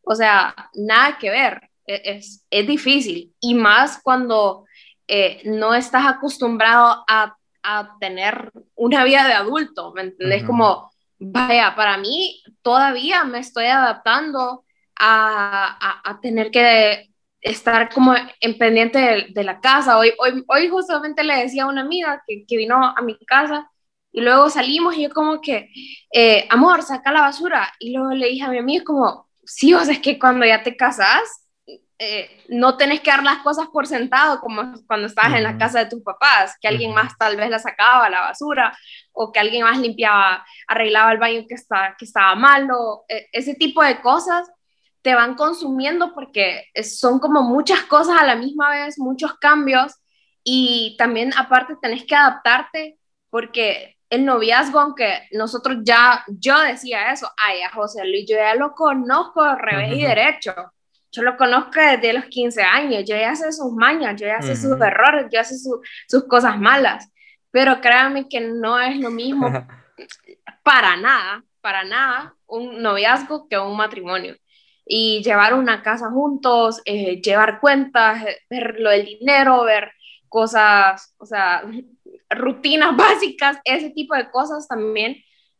[0.03, 1.69] o sea, nada que ver.
[1.86, 4.65] E, es, es difícil y más cuando
[5.08, 10.43] eh, no estás acostumbrado a, a, tener una vida de adulto, ¿me entendés?
[10.43, 14.63] Como vaya, para mí todavía me estoy adaptando
[14.99, 17.10] a, a, tener que
[17.41, 19.97] estar como en pendiente de, la casa.
[19.97, 23.69] Hoy, hoy, hoy justamente le decía a una amiga que, que, vino a mi casa
[24.12, 25.69] Y luego salimos y yo como que,
[26.13, 27.71] eh, amor, saca la basura.
[27.79, 30.63] Y luego le dije a mi amigo como, sí, o sea, es que cuando ya
[30.63, 31.47] te casas,
[32.01, 35.79] eh, no tenés que dar las cosas por sentado como cuando estabas en la casa
[35.79, 38.77] de tus papás, que alguien más tal vez la sacaba la basura
[39.21, 43.53] o que alguien más limpiaba, arreglaba el baño que, está, que estaba malo, e, ese
[43.53, 44.49] tipo de cosas
[45.01, 49.93] te van consumiendo porque son como muchas cosas a la misma vez, muchos cambios
[50.41, 52.97] y también aparte tenés que adaptarte
[53.29, 58.55] porque el noviazgo, aunque nosotros ya, yo decía eso, ay, a José Luis, yo ya
[58.55, 60.53] lo conozco de revés y derecho.
[61.12, 64.55] Yo lo conozco desde los 15 años, yo ya sé sus mañas, yo ya sé
[64.55, 67.12] sus errores, yo ya sé sus cosas malas,
[67.51, 69.51] pero créanme que no es lo mismo
[70.63, 74.35] para nada, para nada, un noviazgo que un matrimonio.
[74.85, 79.91] Y llevar una casa juntos, eh, llevar cuentas, eh, ver lo del dinero, ver
[80.27, 81.63] cosas, o sea,
[82.29, 85.17] rutinas básicas, ese tipo de cosas también.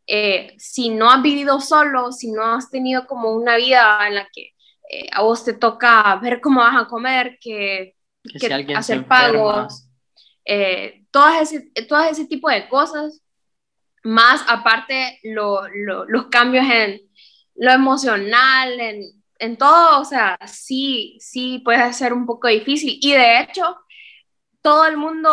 [0.08, 4.28] Eh, si no has vivido solo, si no has tenido como una vida en la
[4.34, 4.54] que
[4.90, 7.96] eh, a vos te toca ver cómo vas a comer, que,
[8.76, 9.89] hacer pagos,
[10.52, 13.22] eh, todas, ese, ese tipo de cosas,
[14.04, 17.02] más aparte los cambios en
[17.56, 19.04] lo emocional, en,
[19.38, 22.98] en todo, o sea, sí, sí puede ser un poco difícil.
[23.00, 23.78] Y de hecho,
[24.64, 25.30] todo el mundo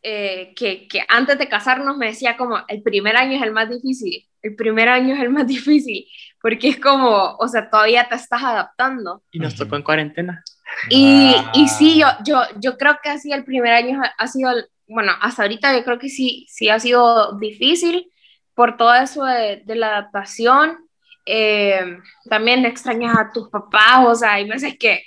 [0.00, 3.68] eh, que, que, antes de casarnos me decía como, el primer año es el más
[3.68, 6.06] difícil, el primer año es el más difícil,
[6.40, 9.24] porque es como, o sea, todavía te estás adaptando.
[9.32, 10.44] Y nos tocó en cuarentena.
[10.88, 14.52] Y, y sí, yo, yo, yo creo que así el primer año ha sido,
[14.86, 18.10] bueno, hasta ahorita yo creo que sí, sí ha sido difícil
[18.54, 20.78] por todo eso de, de la adaptación.
[21.26, 25.02] Eh, también extrañas a tus papás, o sea, hay veces que,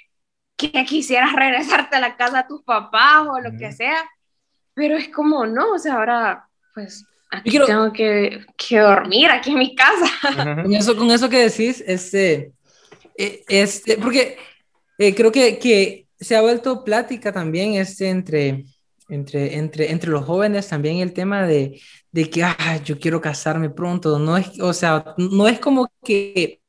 [0.55, 4.03] que quisieras regresarte a la casa de tus papás o lo que sea,
[4.73, 9.59] pero es como, no, o sea, ahora, pues, aquí tengo que, que, dormir, aquí en
[9.59, 10.05] mi casa.
[10.63, 12.53] Con eso, con eso que decís, este,
[13.17, 14.37] eh, este porque
[14.97, 18.65] eh, creo que, que se ha vuelto plática también este, entre,
[19.09, 21.79] entre, entre, entre los jóvenes también el tema de,
[22.11, 26.59] de que, ah, yo quiero casarme pronto, no es, o sea, no es como que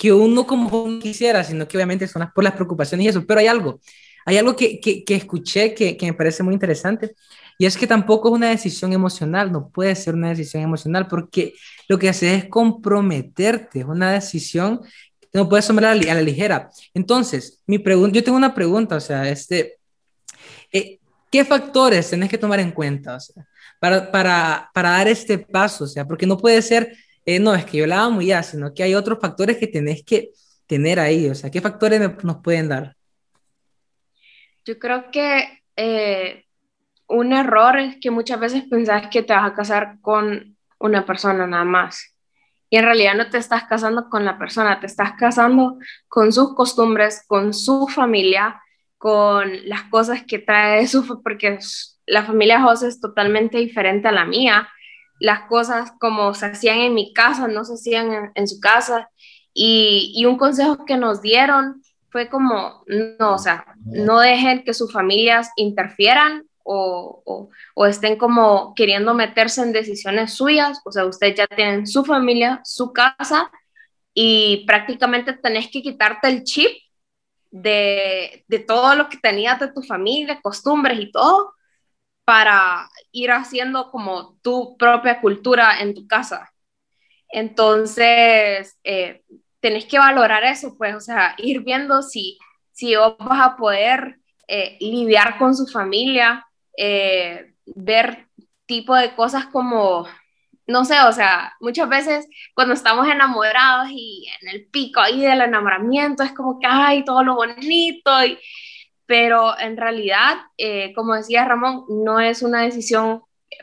[0.00, 3.40] que uno como quisiera, sino que obviamente son las, por las preocupaciones y eso, pero
[3.40, 3.80] hay algo,
[4.24, 7.14] hay algo que, que, que escuché que, que, me parece muy interesante
[7.58, 11.52] y es que tampoco es una decisión emocional, no puede ser una decisión emocional porque
[11.86, 14.80] lo que hace es comprometerte, es una decisión
[15.32, 16.70] no puedes tomar a la, ligera.
[16.94, 19.78] Entonces, mi pregunta, yo tengo una pregunta, o sea, este,
[20.72, 20.98] eh,
[21.30, 23.46] ¿qué factores tenés que tomar en cuenta o sea,
[23.78, 25.84] para, para, para dar este paso?
[25.84, 28.74] O sea, porque no puede ser, eh, no, es que yo la amo ya, sino
[28.74, 30.30] que hay otros factores que tenés que
[30.66, 32.94] tener ahí, o sea, ¿qué factores nos pueden dar?
[34.64, 36.44] Yo creo que eh,
[37.08, 41.46] un error es que muchas veces pensás que te vas a casar con una persona
[41.46, 42.09] nada más.
[42.70, 46.54] Y en realidad no te estás casando con la persona, te estás casando con sus
[46.54, 48.62] costumbres, con su familia,
[48.96, 51.58] con las cosas que trae su, porque
[52.06, 54.68] la familia José es totalmente diferente a la mía.
[55.18, 59.10] Las cosas como se hacían en mi casa no se hacían en, su casa.
[59.52, 64.74] Y, y, un consejo que nos dieron fue como, no, o sea, no dejen que
[64.74, 71.34] sus familias interfieran o, o, estén como queriendo meterse en decisiones suyas, o sea, ustedes
[71.36, 73.50] ya tienen su familia, su casa
[74.14, 76.70] y prácticamente tenés que quitarte el chip
[77.50, 81.54] de, de todo lo que tenías de tu familia, costumbres y todo,
[82.24, 86.52] para ir haciendo como tu propia cultura en tu casa.
[87.28, 89.24] Entonces, eh,
[89.60, 92.38] tenés que valorar eso, pues, o sea, ir viendo si,
[92.72, 98.28] si vos vas a poder eh, lidiar con su familia, eh, ver
[98.66, 100.06] tipo de cosas como,
[100.66, 105.40] no sé, o sea, muchas veces cuando estamos enamorados y en el pico ahí del
[105.42, 108.38] enamoramiento es como que, ay, todo lo bonito, y,
[109.06, 113.22] pero en realidad, eh, como decía Ramón, no es una decisión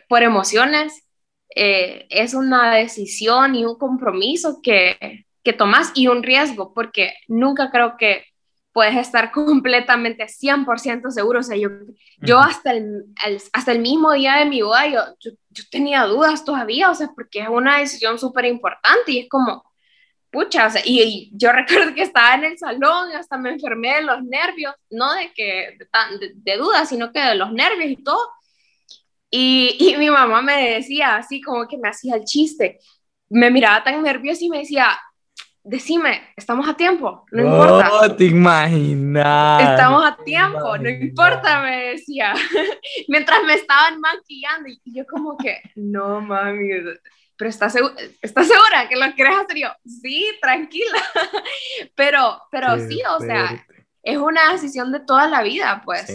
[0.09, 1.03] por emociones,
[1.49, 7.95] es una decisión y un compromiso que, que tomas y un riesgo, porque nunca creo
[7.97, 8.25] que
[8.77, 11.39] puedes estar completamente 100% seguro.
[11.39, 11.69] O sea, yo,
[12.19, 13.05] yo hasta, el,
[13.51, 17.39] hasta el mismo día de mi boda, yo, yo, tenía dudas todavía, o sea, porque
[17.39, 19.63] es una decisión súper importante y es como,
[20.29, 23.95] pucha, o sea, y, yo recuerdo que estaba en el salón y hasta me enfermé
[23.95, 25.75] de los nervios, no de que
[26.19, 28.29] de, de dudas, sino que de los nervios y todo.
[29.31, 32.79] Y, y mi mamá me decía así como que me hacía el chiste,
[33.29, 34.99] me miraba tan nerviosa y me decía,
[35.67, 37.89] decime, estamos a tiempo, no importa.
[38.01, 39.71] No te imaginas.
[39.71, 42.33] Estamos a tiempo, no importa, me decía.
[43.07, 46.69] Mientras me estaban maquillando y yo como que, no mami,
[47.35, 49.57] pero ¿estás, segura, ¿estás segura que lo quieres hacer?
[49.57, 51.03] yo, sí, tranquila.
[51.95, 53.63] pero, pero sí, o sea,
[54.01, 56.07] es una decisión de toda la vida, pues.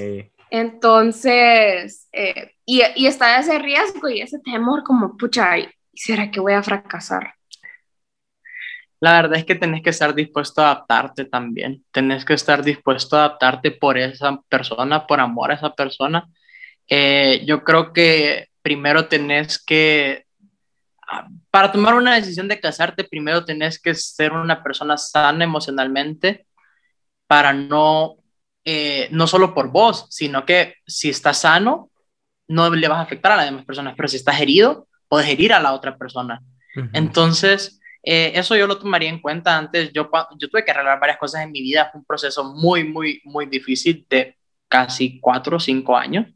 [0.50, 5.55] Entonces, eh, y, y está ese riesgo y ese temor como, pucha,
[5.94, 7.34] ¿será que voy a fracasar?
[9.03, 11.84] La verdad es que tenés que estar dispuesto a adaptarte también.
[11.90, 16.30] Tenés que estar dispuesto a adaptarte por esa persona, por amor a esa persona.
[16.86, 20.24] Eh, yo creo que primero tenés que,
[21.11, 26.46] ah, para tomar una decisión de casarte, primero tenés que ser una persona sana emocionalmente
[27.26, 28.18] para no,
[28.64, 31.90] eh, no solo por vos, sino que si estás sano,
[32.46, 35.53] no le vas a afectar a las demás personas, pero si estás herido, puedes herir
[35.53, 36.40] a la otra persona.
[36.92, 39.92] Entonces, eh, eso yo lo tomaría en cuenta antes.
[39.92, 41.88] Yo, yo tuve que arreglar varias cosas en mi vida.
[41.90, 44.36] Fue un proceso muy, muy, muy difícil de
[44.68, 46.26] casi cuatro o cinco años.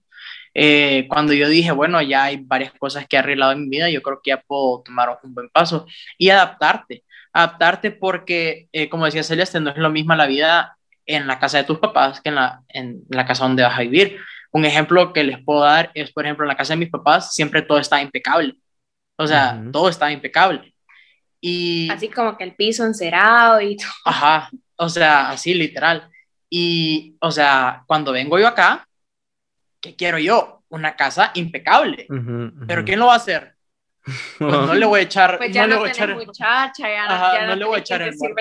[0.54, 3.90] Eh, cuando yo dije, bueno, ya hay varias cosas que he arreglado en mi vida,
[3.90, 5.86] yo creo que ya puedo tomar un buen paso
[6.18, 7.04] y adaptarte.
[7.32, 11.58] Adaptarte porque, eh, como decía Celeste, no es lo mismo la vida en la casa
[11.58, 14.18] de tus papás que en la, en la casa donde vas a vivir.
[14.52, 17.34] Un ejemplo que les puedo dar es, por ejemplo, en la casa de mis papás
[17.34, 18.56] siempre todo está impecable.
[19.16, 20.75] O sea, todo está impecable.
[21.40, 23.90] Y, así como que el piso encerado y todo.
[24.04, 26.10] Ajá, o sea, así literal.
[26.48, 28.88] Y, o sea, cuando vengo yo acá,
[29.80, 30.62] ¿qué quiero yo?
[30.68, 32.06] Una casa impecable.
[32.66, 33.56] Pero ¿quién lo va a hacer?
[34.38, 35.36] Pues no le voy a echar.
[35.36, 38.14] Pues ya no, le voy a echar, muchacha, ya, no, le voy a echar el
[38.16, 38.40] muerto.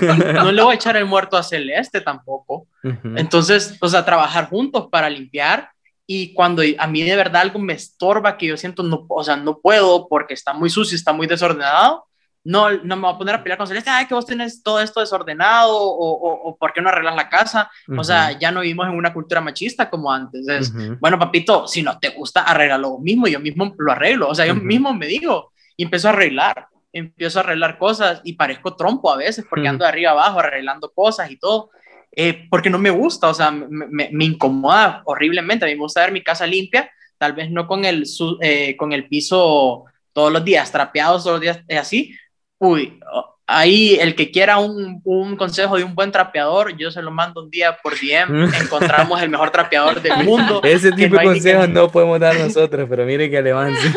[0.34, 2.66] no le voy a echar el muerto a Celeste tampoco.
[2.82, 5.70] Entonces, o sea, trabajar juntos para limpiar
[6.06, 9.36] y cuando a mí de verdad algo me estorba, que yo siento, no, o sea,
[9.36, 12.04] no puedo porque está muy sucio, está muy desordenado,
[12.44, 14.78] no, no me voy a poner a pelear con Celeste, ay, que vos tenés todo
[14.80, 17.70] esto desordenado o, o, ¿por qué no arreglas la casa?
[17.96, 20.46] O sea, ya no vivimos en una cultura machista como antes.
[20.46, 24.28] Es, bueno, papito, si no te gusta, arreglalo vos mismo, yo mismo lo arreglo.
[24.28, 28.34] O sea, yo mismo me digo y empiezo a arreglar, empiezo a arreglar cosas y
[28.34, 31.70] parezco trompo a veces porque ando de arriba abajo arreglando cosas y todo.
[32.16, 35.64] Eh, porque no me gusta, o sea, me, me, incomoda horriblemente.
[35.64, 38.04] A mí me gusta ver mi casa limpia, tal vez no con el,
[38.40, 42.16] eh, con el piso todos los días, trapeado todos los días, es así.
[42.58, 43.00] Uy,
[43.48, 47.42] ahí el que quiera un, un, consejo de un buen trapeador, yo se lo mando
[47.42, 48.54] un día por DM.
[48.54, 50.60] Encontramos el mejor trapeador del mundo.
[50.62, 53.92] Ese tipo de consejos no podemos dar nosotros, pero mire que avance.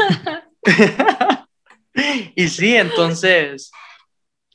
[2.36, 3.72] y sí, entonces,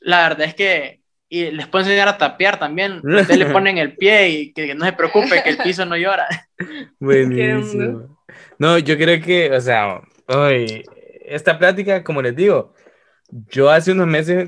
[0.01, 1.02] la verdad es que
[1.33, 3.01] y les puedo enseñar a tapear también.
[3.03, 6.27] Ustedes le ponen el pie y que, no se preocupe, que el piso no llora.
[6.99, 8.19] Buenísimo.
[8.59, 10.83] No, yo creo que, o sea, hoy,
[11.25, 12.75] esta plática, como les digo,
[13.49, 14.47] yo hace unos meses,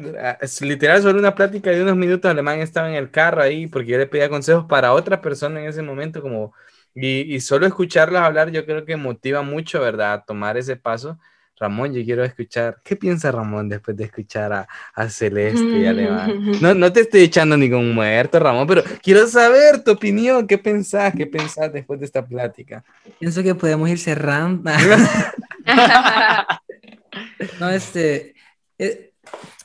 [0.61, 3.97] literal, solo una plática de unos minutos, Alemán estaba en el carro ahí porque yo
[3.97, 6.53] le pedía consejos para otra persona en ese momento, como,
[6.93, 10.23] y, y solo escucharlos hablar, yo creo que motiva mucho, ¿verdad?
[10.27, 11.17] tomar ese paso
[11.57, 16.51] Ramón, yo quiero escuchar, ¿qué piensa Ramón después de escuchar a, a Celeste y Alemán?
[16.61, 21.13] No, no te estoy echando ningún muerto, Ramón, pero quiero saber tu opinión, ¿qué pensás?
[21.15, 22.83] ¿Qué pensás después de esta plática?
[23.19, 24.69] Pienso que podemos ir cerrando.
[27.59, 28.35] no, este,
[28.77, 29.11] eh,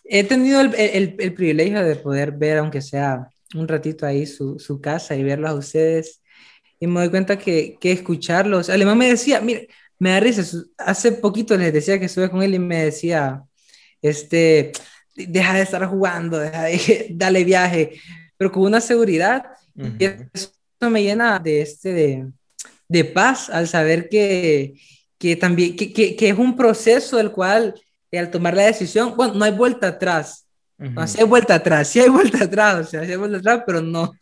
[0.05, 4.59] he tenido el, el, el, privilegio de poder ver, aunque sea un ratito ahí, su,
[4.59, 6.22] su casa y verlos a ustedes.
[6.78, 8.70] Y me doy cuenta que, que escucharlos.
[8.70, 9.68] Alemán me decía, mire,
[10.01, 10.42] me da risa.
[10.78, 13.44] Hace poquito les decía que estuve con él y me decía,
[14.03, 14.72] este,
[15.14, 18.01] deja de estar jugando, deja de, dale viaje,
[18.36, 19.44] pero con una seguridad.
[19.98, 20.51] Y eso
[20.90, 22.26] me llena de, este, de,
[22.88, 24.74] de paz al saber que,
[25.16, 27.74] que también, que, que, que, es un proceso el cual,
[28.12, 30.46] al tomar la decisión, bueno, no hay vuelta atrás.
[30.76, 33.82] No, hay vuelta atrás, sí hay vuelta atrás, o sea, sí hay vuelta atrás, pero
[33.82, 34.14] no,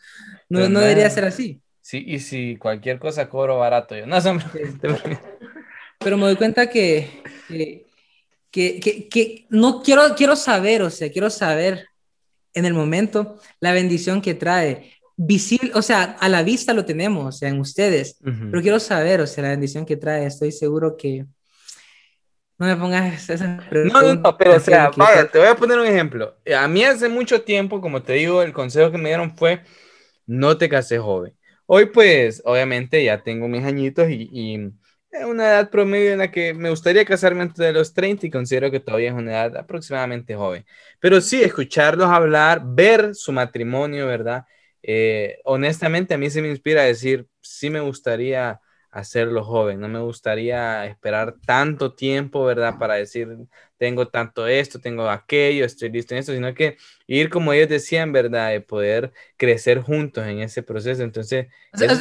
[0.49, 1.61] no, no debería ser así.
[1.81, 4.17] Sí, y si cualquier cosa cobro barato, yo no,
[5.99, 11.31] pero me doy cuenta que, que, que, que, no quiero, quiero saber, o sea, quiero
[11.31, 11.87] saber
[12.55, 14.93] en el momento la bendición que trae.
[15.21, 19.21] Visible, o sea, a la vista lo tenemos, o sea, en ustedes, pero quiero saber,
[19.21, 20.25] o sea, la bendición que trae.
[20.25, 21.27] Estoy seguro que,
[22.59, 24.03] no me pongas esa pregunta.
[24.03, 26.37] No, no, pero o sea, vaya, te voy a poner un ejemplo.
[26.57, 29.63] A mí hace mucho tiempo, como te digo, el consejo que me dieron fue,
[30.27, 31.35] no te cases joven.
[31.67, 34.71] Hoy pues, obviamente, ya tengo mis añitos y, y
[35.27, 38.71] una edad promedio en la que me gustaría casarme antes de los 30 y considero
[38.71, 40.65] que todavía es una edad aproximadamente joven.
[41.01, 44.45] Pero sí, escucharlos hablar, ver su matrimonio, ¿verdad?
[44.83, 49.81] Eh, honestamente, a mí se me inspira a decir, sí me gustaría hacerlo joven.
[49.81, 52.79] No me gustaría esperar tanto tiempo, ¿verdad?
[52.79, 53.29] Para decir,
[53.79, 56.77] tengo tanto esto, tengo aquello, estoy listo en esto, sino que
[57.07, 58.51] ir como ellos decían, ¿verdad?
[58.51, 61.03] De poder crecer juntos en ese proceso.
[61.03, 61.47] Entonces...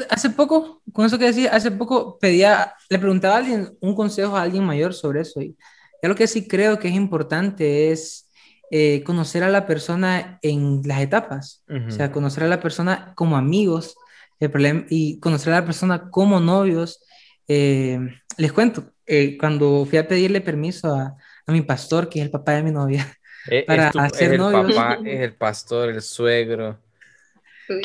[0.10, 4.36] Hace, poco, con eso que decía, hace poco pedía, le preguntaba a alguien un consejo
[4.36, 5.40] a alguien mayor sobre eso.
[5.42, 5.56] Y
[6.02, 8.30] lo que sí creo que es importante es
[8.72, 11.64] eh, conocer a la persona en las etapas.
[11.88, 13.96] O sea, conocer a la persona como amigos
[14.40, 17.04] el problema, y conocer a la persona como novios.
[17.48, 18.00] Eh,
[18.38, 21.16] les cuento, eh, cuando fui a pedirle permiso a,
[21.48, 23.18] a mi pastor, que es el papá de mi novia,
[23.50, 26.80] eh, para hacer es el papá, es el pastor, el suegro.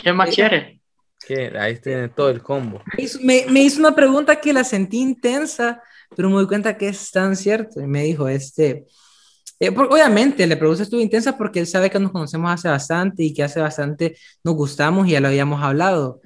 [0.03, 0.81] ¿Qué más quiere?
[1.59, 2.83] Ahí tiene todo el combo.
[3.23, 5.83] Me, me, hizo una pregunta que la sentí intensa,
[6.15, 7.81] pero me doy cuenta que es tan cierto.
[7.81, 8.87] Y me dijo, este,
[9.61, 13.33] eh, obviamente le produce estuvo intensa porque él sabe que nos conocemos hace bastante y
[13.33, 16.21] que hace bastante nos gustamos y ya lo habíamos hablado.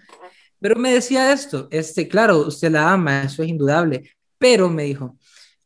[0.61, 5.19] Pero me decía esto, este, claro, usted la ama, eso es indudable, pero me dijo,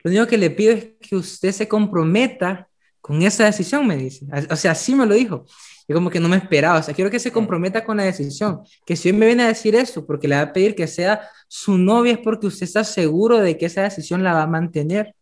[0.02, 2.68] lo único que le pido es que usted se comprometa
[3.00, 4.26] con esa decisión, me dice.
[4.50, 5.46] O sea, así me lo dijo.
[5.88, 8.60] Yo como que no me esperaba, o sea, quiero que se comprometa con la decisión,
[8.86, 11.28] que si hoy me viene a decir eso, porque le va a pedir que sea
[11.48, 15.16] su novia, es porque usted está seguro de que esa decisión la va a mantener.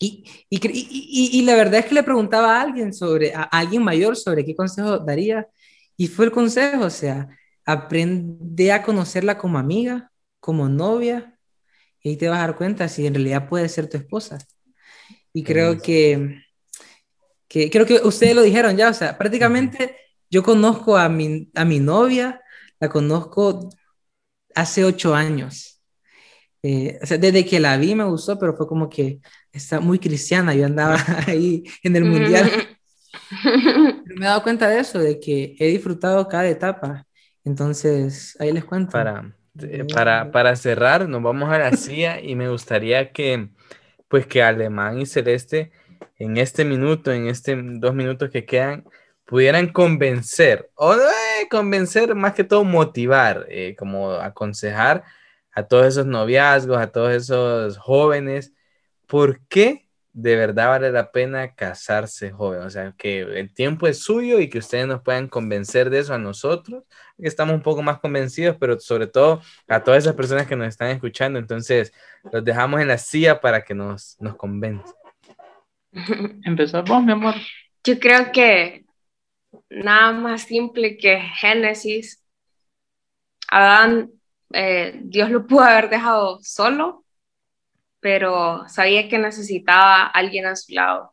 [0.00, 3.84] Y, y, y, y, la verdad es que le preguntaba a alguien sobre, a alguien
[3.84, 5.46] mayor sobre qué consejo daría,
[5.96, 7.28] y fue el consejo, o sea,
[7.64, 10.10] aprende a conocerla como amiga,
[10.40, 11.38] como novia,
[12.02, 14.38] y ahí te vas a dar cuenta si en realidad puede ser tu esposa.
[15.32, 16.42] Y creo que,
[17.48, 19.96] que, creo que ustedes lo dijeron ya, o sea, prácticamente
[20.28, 22.40] yo conozco a mi, a mi novia,
[22.78, 23.70] la conozco
[24.54, 25.80] hace ocho años.
[26.62, 29.20] Eh, o sea, desde que la vi me gustó, pero fue como que
[29.52, 30.96] está muy cristiana, yo andaba
[31.26, 32.50] ahí en el mundial.
[34.06, 37.06] me he dado cuenta de eso, de que he disfrutado cada etapa
[37.44, 38.92] entonces, ahí les cuento.
[38.92, 43.48] Para, eh, para, para cerrar, nos vamos a la CIA y me gustaría que,
[44.08, 45.72] pues, que Alemán y Celeste
[46.18, 48.84] en este minuto, en este dos minutos que quedan,
[49.24, 55.04] pudieran convencer, o eh, convencer más que todo motivar, eh, como aconsejar
[55.52, 58.52] a todos esos noviazgos, a todos esos jóvenes,
[59.06, 62.62] ¿por qué de verdad vale la pena casarse joven.
[62.62, 66.14] O sea, que el tiempo es suyo y que ustedes nos puedan convencer de eso
[66.14, 66.84] a nosotros,
[67.18, 70.68] que estamos un poco más convencidos, pero sobre todo a todas esas personas que nos
[70.68, 71.38] están escuchando.
[71.38, 71.92] Entonces,
[72.32, 74.94] los dejamos en la silla para que nos, nos convenzan.
[76.44, 77.34] Empezamos, mi amor.
[77.84, 78.84] Yo creo que
[79.68, 82.24] nada más simple que Génesis.
[83.48, 84.10] Adán,
[84.52, 86.99] eh, Dios lo pudo haber dejado solo
[88.00, 91.12] pero sabía que necesitaba alguien a su lado.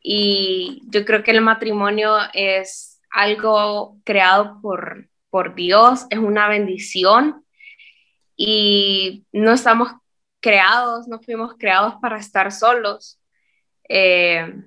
[0.00, 7.44] Y yo creo que el matrimonio es algo creado por, por Dios, es una bendición
[8.36, 9.90] y no estamos
[10.40, 13.20] creados, no fuimos creados para estar solos.
[13.88, 14.62] Eh,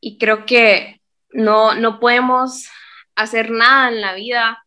[0.00, 1.00] y creo que
[1.30, 2.68] no, no podemos
[3.14, 4.64] hacer nada en la vida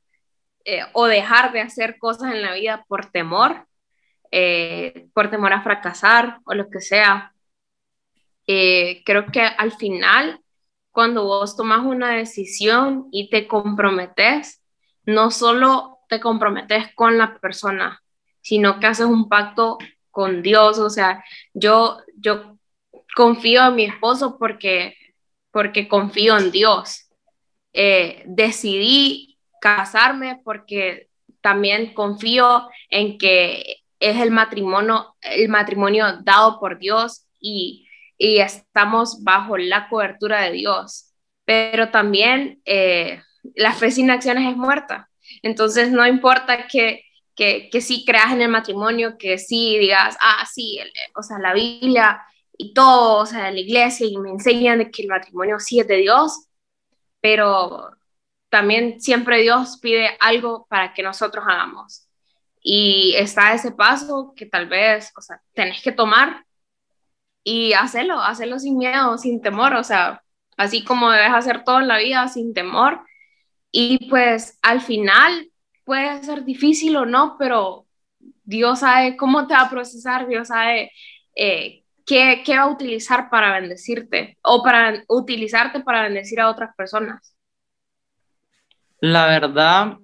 [0.66, 3.68] eh, o dejar de hacer cosas en la vida por temor,
[4.32, 7.34] eh, por temor a fracasar o lo que sea.
[8.48, 10.40] Eh, creo que al final,
[10.92, 14.62] cuando vos tomas una decisión y te comprometes,
[15.06, 18.02] no solo te comprometes con la persona,
[18.42, 19.78] sino que haces un pacto
[20.10, 20.80] con Dios.
[20.80, 21.24] O sea,
[21.54, 22.58] yo, yo
[23.16, 24.96] confío en mi esposo porque,
[25.52, 27.10] porque confío en Dios.
[27.74, 31.10] Eh, decidí casarme porque
[31.42, 37.88] también confío en que es el matrimonio, el matrimonio dado por Dios y,
[38.24, 41.12] estamos bajo la cobertura de Dios.
[41.44, 43.20] Pero también eh,
[43.56, 45.10] la fe sin acciones es muerta.
[45.42, 47.04] Entonces no importa que,
[47.36, 50.80] que, que sí creas en el matrimonio, que sí digas, ah, sí,
[51.16, 52.22] o sea, la Biblia
[52.56, 55.98] y todo, o sea, la iglesia y me enseñan que el matrimonio sí es de
[55.98, 56.48] Dios,
[57.22, 57.90] pero
[58.50, 62.11] también siempre Dios pide algo para que nosotros hagamos.
[62.62, 66.46] Y está ese paso que tal vez, o sea, tenés que tomar
[67.44, 70.22] y hacerlo, hacerlo sin miedo, sin temor, o sea,
[70.58, 73.02] así como debes hacer todo en la vida sin temor.
[73.72, 75.50] Y pues al final
[75.86, 77.88] puede ser difícil o no, pero
[78.44, 80.92] Dios sabe cómo te va a procesar, Dios sabe
[81.36, 86.76] eh, qué, qué va a utilizar para bendecirte o para utilizarte para bendecir a otras
[86.76, 87.36] personas.
[89.00, 89.98] La verdad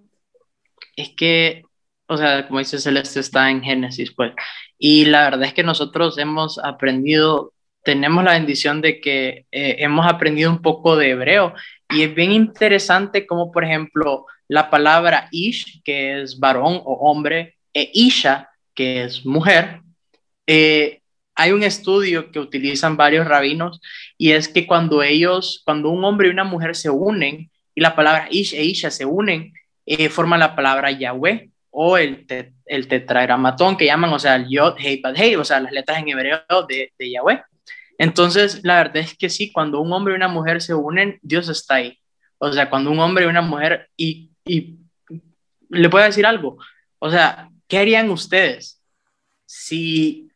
[0.96, 1.67] es que
[2.08, 4.34] o sea, como dice Celeste, está en Génesis, pues.
[4.78, 7.54] Y la verdad es que nosotros hemos aprendido,
[7.84, 11.54] tenemos la bendición de que eh, hemos aprendido un poco de hebreo
[11.90, 17.58] y es bien interesante como, por ejemplo, la palabra ish, que es varón o hombre,
[17.74, 19.82] e Isha, que es mujer,
[20.48, 21.02] eh,
[21.36, 23.80] hay un estudio que utilizan varios rabinos
[24.18, 27.96] y es que cuando ellos, cuando un hombre y una mujer se unen y la
[27.96, 29.54] palabra Ish e Isha se unen,
[29.86, 32.26] eh, forman la palabra Yahweh o el,
[32.66, 36.00] el tetragramatón que llaman, o sea, el Yod, Hei, Bad, Hei, o sea, las letras
[36.00, 37.44] en hebreo de, de Yahweh.
[38.00, 41.50] Entonces, la verdad es que sí, cuando un hombre y una mujer se unen, Dios
[41.50, 42.00] está ahí.
[42.40, 44.80] O sea, cuando un hombre y una mujer, y, y
[45.70, 46.58] le puedo decir algo,
[46.98, 48.82] o sea, ¿qué harían ustedes
[49.46, 50.32] si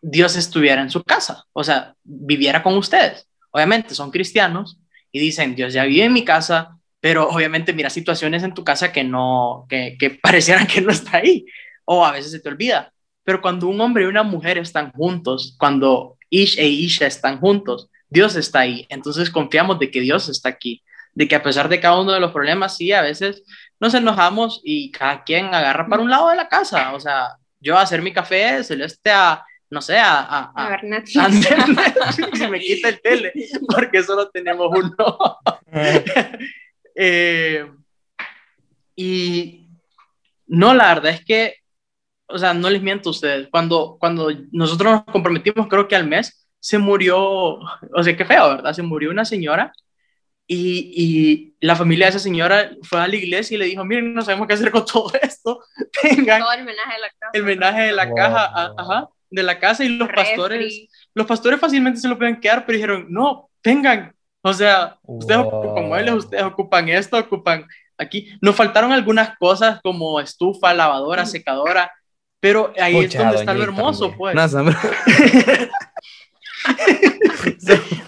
[0.00, 1.44] Dios estuviera en su casa?
[1.52, 3.28] O sea, viviera con ustedes.
[3.52, 4.80] Obviamente son cristianos
[5.12, 8.92] y dicen, Dios ya vive en mi casa, pero obviamente mira situaciones en tu casa
[8.92, 11.44] que no, que, que parecieran que no está ahí,
[11.84, 12.92] o a veces se te olvida.
[13.24, 17.90] Pero cuando un hombre y una mujer están juntos, cuando Ish e Isha están juntos,
[18.08, 18.86] Dios está ahí.
[18.88, 22.20] Entonces confiamos de que Dios está aquí, de que a pesar de cada uno de
[22.20, 23.42] los problemas, sí, a veces
[23.80, 26.94] nos enojamos y cada quien agarra para un lado de la casa.
[26.94, 30.84] O sea, yo a hacer mi café, Celeste a, no sé, a, a, A ver,
[30.84, 31.16] Netflix.
[31.16, 33.32] a Netflix y me quita el tele,
[33.68, 35.38] porque solo tenemos uno.
[37.04, 37.66] Eh,
[38.94, 39.66] y
[40.46, 41.54] no, la verdad es que,
[42.26, 46.06] o sea, no les miento a ustedes, cuando, cuando nosotros nos comprometimos, creo que al
[46.06, 48.72] mes, se murió, o sea, qué feo, ¿verdad?
[48.72, 49.72] Se murió una señora
[50.46, 54.14] y, y la familia de esa señora fue a la iglesia y le dijo, miren,
[54.14, 55.60] no sabemos qué hacer con todo esto,
[56.00, 57.30] tengan Todo el menaje de la casa.
[57.32, 58.14] el menaje de la Wow.
[58.16, 60.88] caja, a- ajá, de la casa y los pastores, Refri.
[61.14, 65.48] los pastores fácilmente se lo pueden quedar, pero dijeron, no, vengan, o sea, ustedes Wow.
[65.48, 67.66] ocupan muebles, ustedes ocupan esto, ocupan
[67.98, 68.28] aquí.
[68.40, 71.92] Nos faltaron algunas cosas como estufa, lavadora, secadora,
[72.40, 74.34] pero ahí es donde está lo hermoso, pues.
[74.34, 74.42] No,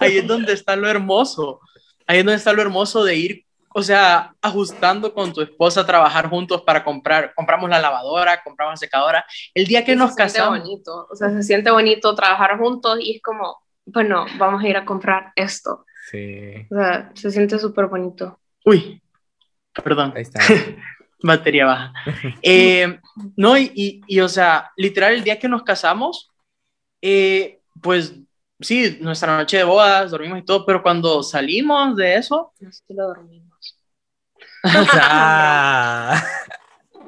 [0.01, 1.61] Ahí es donde está lo hermoso.
[2.07, 6.29] Ahí es donde está lo hermoso de ir, o sea, ajustando con tu esposa trabajar
[6.29, 7.33] juntos para comprar.
[7.35, 9.25] Compramos la lavadora, compramos la secadora.
[9.55, 12.99] El día que Y nos se casamos, bonito, o sea, se siente bonito trabajar juntos
[13.01, 13.57] y es como,
[13.87, 15.85] bueno, vamos a ir a comprar esto.
[16.11, 18.39] Sí, O sea, se siente súper bonito.
[18.65, 19.01] uy,
[19.83, 20.13] perdón.
[20.15, 20.41] ahí está.
[21.23, 21.93] batería baja.
[22.43, 23.01] Eh,
[23.37, 26.31] no, y, y, y, o sea, literal, el día que nos casamos,
[27.01, 28.15] eh, pues
[28.61, 32.83] sí, nuestra noche de bodas, dormimos y todo, pero cuando salimos de eso, No sé
[32.87, 33.79] si lo dormimos.
[34.63, 36.23] Ah.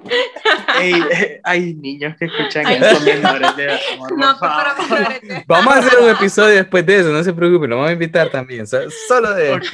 [0.80, 0.94] ey,
[1.44, 2.78] hay niños que escuchan Ay.
[2.82, 7.00] esto menores de edad, amor, por No, pero, Vamos a hacer un episodio después de
[7.00, 9.52] eso, no se preocupe, lo vamos a invitar también, so- solo de...
[9.52, 9.64] Ok.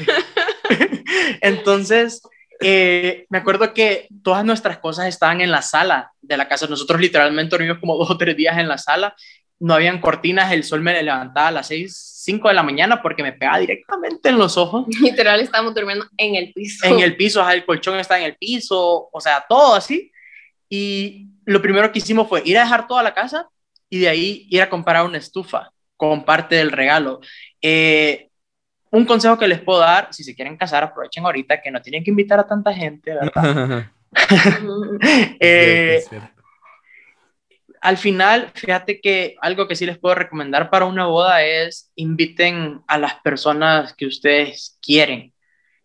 [1.40, 2.22] Entonces,
[2.60, 6.66] eh, me acuerdo que todas nuestras cosas estaban en la sala de la casa.
[6.68, 9.14] Nosotros literalmente dormimos como dos o tres días en la sala.
[9.58, 13.22] No habían cortinas, el sol me levantaba a las 6, 5 de la mañana porque
[13.22, 14.86] me pegaba directamente en los ojos.
[15.00, 16.86] literal estamos durmiendo en el piso.
[16.86, 20.11] En el piso, el colchón está en el piso, o sea, todo así.
[20.74, 23.46] Y lo primero que hicimos fue ir a dejar toda la casa
[23.90, 27.20] y de ahí ir a comprar una estufa con parte del regalo.
[27.60, 28.30] Eh,
[28.90, 32.02] un consejo que les puedo dar, si se quieren casar, aprovechen ahorita que no tienen
[32.02, 33.86] que invitar a tanta gente, ¿verdad?
[35.40, 36.04] Eh,
[37.80, 42.82] al final, fíjate que algo que sí les puedo recomendar para una boda es inviten
[42.86, 45.31] a las personas que ustedes quieren.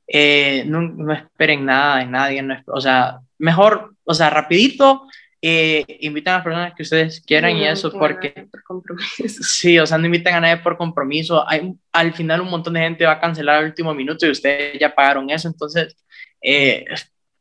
[0.08, 5.06] Eh, no, no esperen nada de nadie, no o sea, mejor, o sea, rapidito,
[5.42, 8.84] eh, inviten a las personas que ustedes quieran y eso, porque por
[9.30, 11.48] sí, o sea, no inviten a nadie por compromiso.
[11.48, 14.80] Hay, al final un montón de gente va a cancelar al último minuto y ustedes
[14.80, 15.96] ya pagaron eso, entonces,
[16.42, 16.86] eh,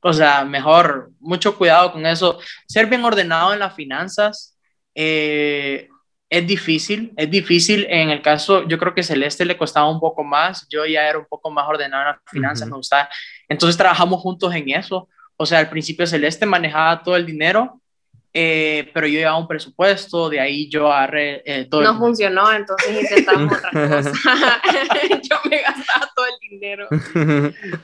[0.00, 2.38] o sea, mejor, mucho cuidado con eso.
[2.66, 4.56] Ser bien ordenado en las finanzas
[4.94, 5.88] eh,
[6.28, 7.86] es difícil, es difícil.
[7.88, 11.18] En el caso, yo creo que Celeste le costaba un poco más, yo ya era
[11.18, 12.70] un poco más ordenado en las finanzas, Ujú.
[12.72, 13.08] me gustaba.
[13.48, 15.08] Entonces trabajamos juntos en eso.
[15.36, 17.80] O sea, al principio Celeste manejaba todo el dinero,
[18.38, 22.52] eh, pero yo llevaba un presupuesto, de ahí yo agarré eh, todo el- No funcionó,
[22.52, 24.12] entonces intentamos otra cosa.
[25.22, 26.88] Yo me gastaba todo el dinero.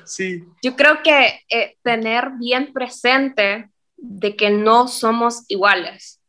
[0.05, 6.21] Sí, Yo creo que eh, tener bien presente de que no somos iguales.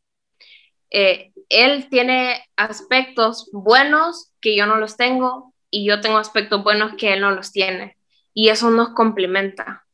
[0.90, 6.94] Eh, él tiene aspectos buenos que yo no los tengo y yo tengo aspectos buenos
[6.96, 7.98] que él no los tiene.
[8.34, 9.86] Y eso nos complementa.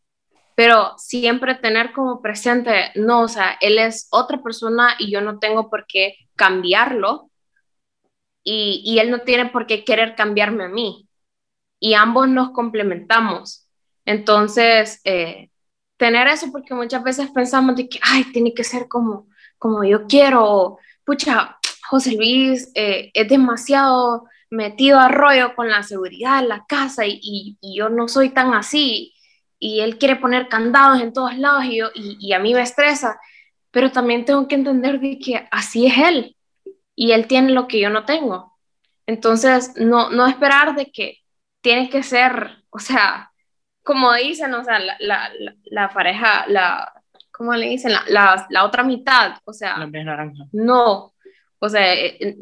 [0.56, 5.40] Pero siempre tener como presente, no, o sea, él es otra persona y yo no
[5.40, 7.30] tengo por qué cambiarlo
[8.44, 11.08] y, y él no tiene por qué querer cambiarme a mí.
[11.80, 13.70] Y ambos nos complementamos.
[14.06, 15.50] Entonces, eh,
[16.00, 19.28] tener eso, porque muchas veces pensamos de que, ay, tiene que ser como,
[19.58, 20.80] como yo quiero,
[21.10, 21.58] pucha,
[21.90, 27.58] José Luis eh, es demasiado metido a rollo con la seguridad la casa y, y,
[27.62, 29.16] y, yo no soy tan así,
[29.58, 33.20] y él quiere poner candados en todos lados y, yo, y, a mí me estresa,
[33.72, 36.38] pero también tengo que entender de que así es él
[36.94, 38.56] y él tiene lo que yo no tengo.
[39.08, 41.18] Entonces, no, no esperar de que
[41.62, 43.32] tiene que ser, o sea,
[43.84, 45.32] como dicen, o sea, la, la,
[45.66, 46.99] la pareja, la,
[47.40, 47.94] ¿cómo le dicen?
[48.10, 49.78] La, la, otra mitad, o sea,
[50.52, 51.14] no,
[51.58, 52.38] o sea, eh, eh,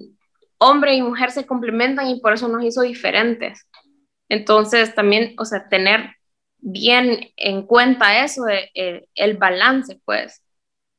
[0.58, 3.70] hombre y mujer se complementan y por eso nos hizo diferentes.
[4.28, 6.16] Entonces, también, o sea, tener
[6.58, 10.44] bien en cuenta eso, de, eh, el balance, pues.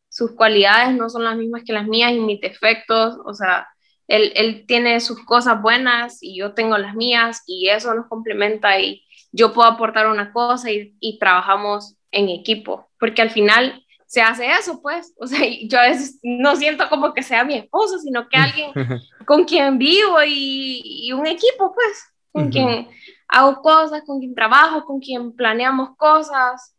[0.09, 3.67] Sus cualidades no son las mismas que las mías y mis defectos, o sea,
[4.07, 8.79] él, él tiene sus cosas buenas y yo tengo las mías y eso nos complementa
[8.79, 14.23] y yo puedo aportar una cosa y, y trabajamos en equipo, porque al final se
[14.23, 15.15] hace eso, pues.
[15.19, 18.73] O sea, yo a veces no siento como que sea mi esposo, sino que alguien
[19.27, 22.89] con quien vivo y, y un equipo, pues, con quien
[23.29, 26.75] hago cosas, con quien trabajo, con quien planeamos cosas.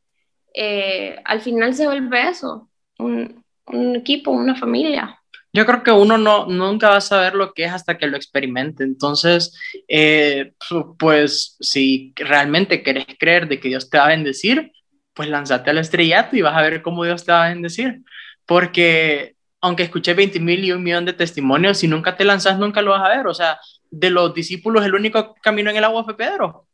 [0.54, 5.22] Eh, al final se vuelve eso, un, un, equipo, una familia.
[5.54, 8.18] Yo creo que uno no, nunca va a saber lo que es hasta que lo
[8.18, 8.84] experimente.
[8.84, 9.56] Entonces,
[9.88, 10.54] eh,
[10.98, 14.72] pues si realmente querés creer de que Dios te va a bendecir,
[15.20, 18.06] pues lánzate al estrellato y vas a ver cómo Dios te va a bendecir.
[18.46, 22.82] Porque aunque escuché 20 mil y un millón de testimonios, si nunca te lanzas, nunca
[22.82, 23.28] lo vas a ver.
[23.28, 23.60] O sea,
[23.92, 26.68] de los discípulos, el único camino en el agua fue Pedro.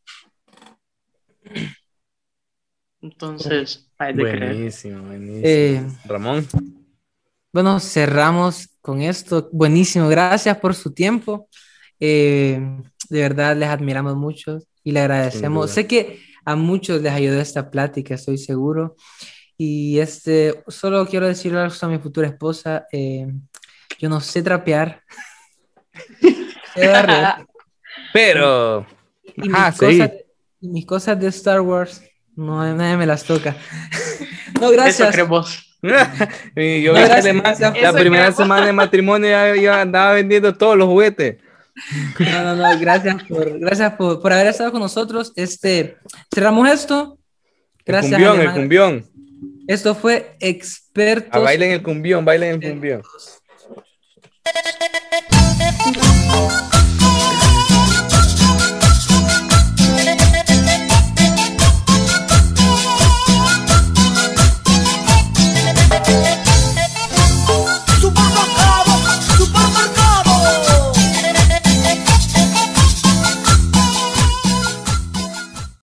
[3.01, 5.41] Entonces, hay de buenísimo, buenísimo.
[5.43, 6.47] Eh, Ramón.
[7.51, 9.49] Bueno, cerramos con esto.
[9.53, 11.49] Buenísimo, gracias por su tiempo.
[11.99, 12.59] Eh,
[13.09, 15.71] de verdad, les admiramos mucho y le agradecemos.
[15.71, 18.95] Sé que a muchos les ayudó esta plática, estoy seguro.
[19.57, 22.85] Y este, solo quiero decirle algo a mi futura esposa.
[22.91, 23.27] Eh,
[23.99, 25.01] yo no sé trapear.
[28.13, 28.85] Pero.
[29.35, 30.11] Y, mis, cosas,
[30.61, 32.01] mis, cosas, de Star Wars,
[32.35, 33.55] no, nadie me las toca.
[34.61, 35.15] no, gracias.
[36.55, 41.37] yo la primera semana de matrimonio ya, andaba vendiendo todos los juguetes.
[42.19, 45.33] No, no, no, gracias por, gracias por, por haber estado con nosotros.
[45.35, 45.97] Este,
[46.33, 47.19] cerramos esto.
[47.85, 48.19] Gracias.
[48.19, 49.05] El cumbión, el cumbión.
[49.67, 51.43] Esto fue expertos.
[51.43, 53.01] bailen el cumbión, bailen el cumbión.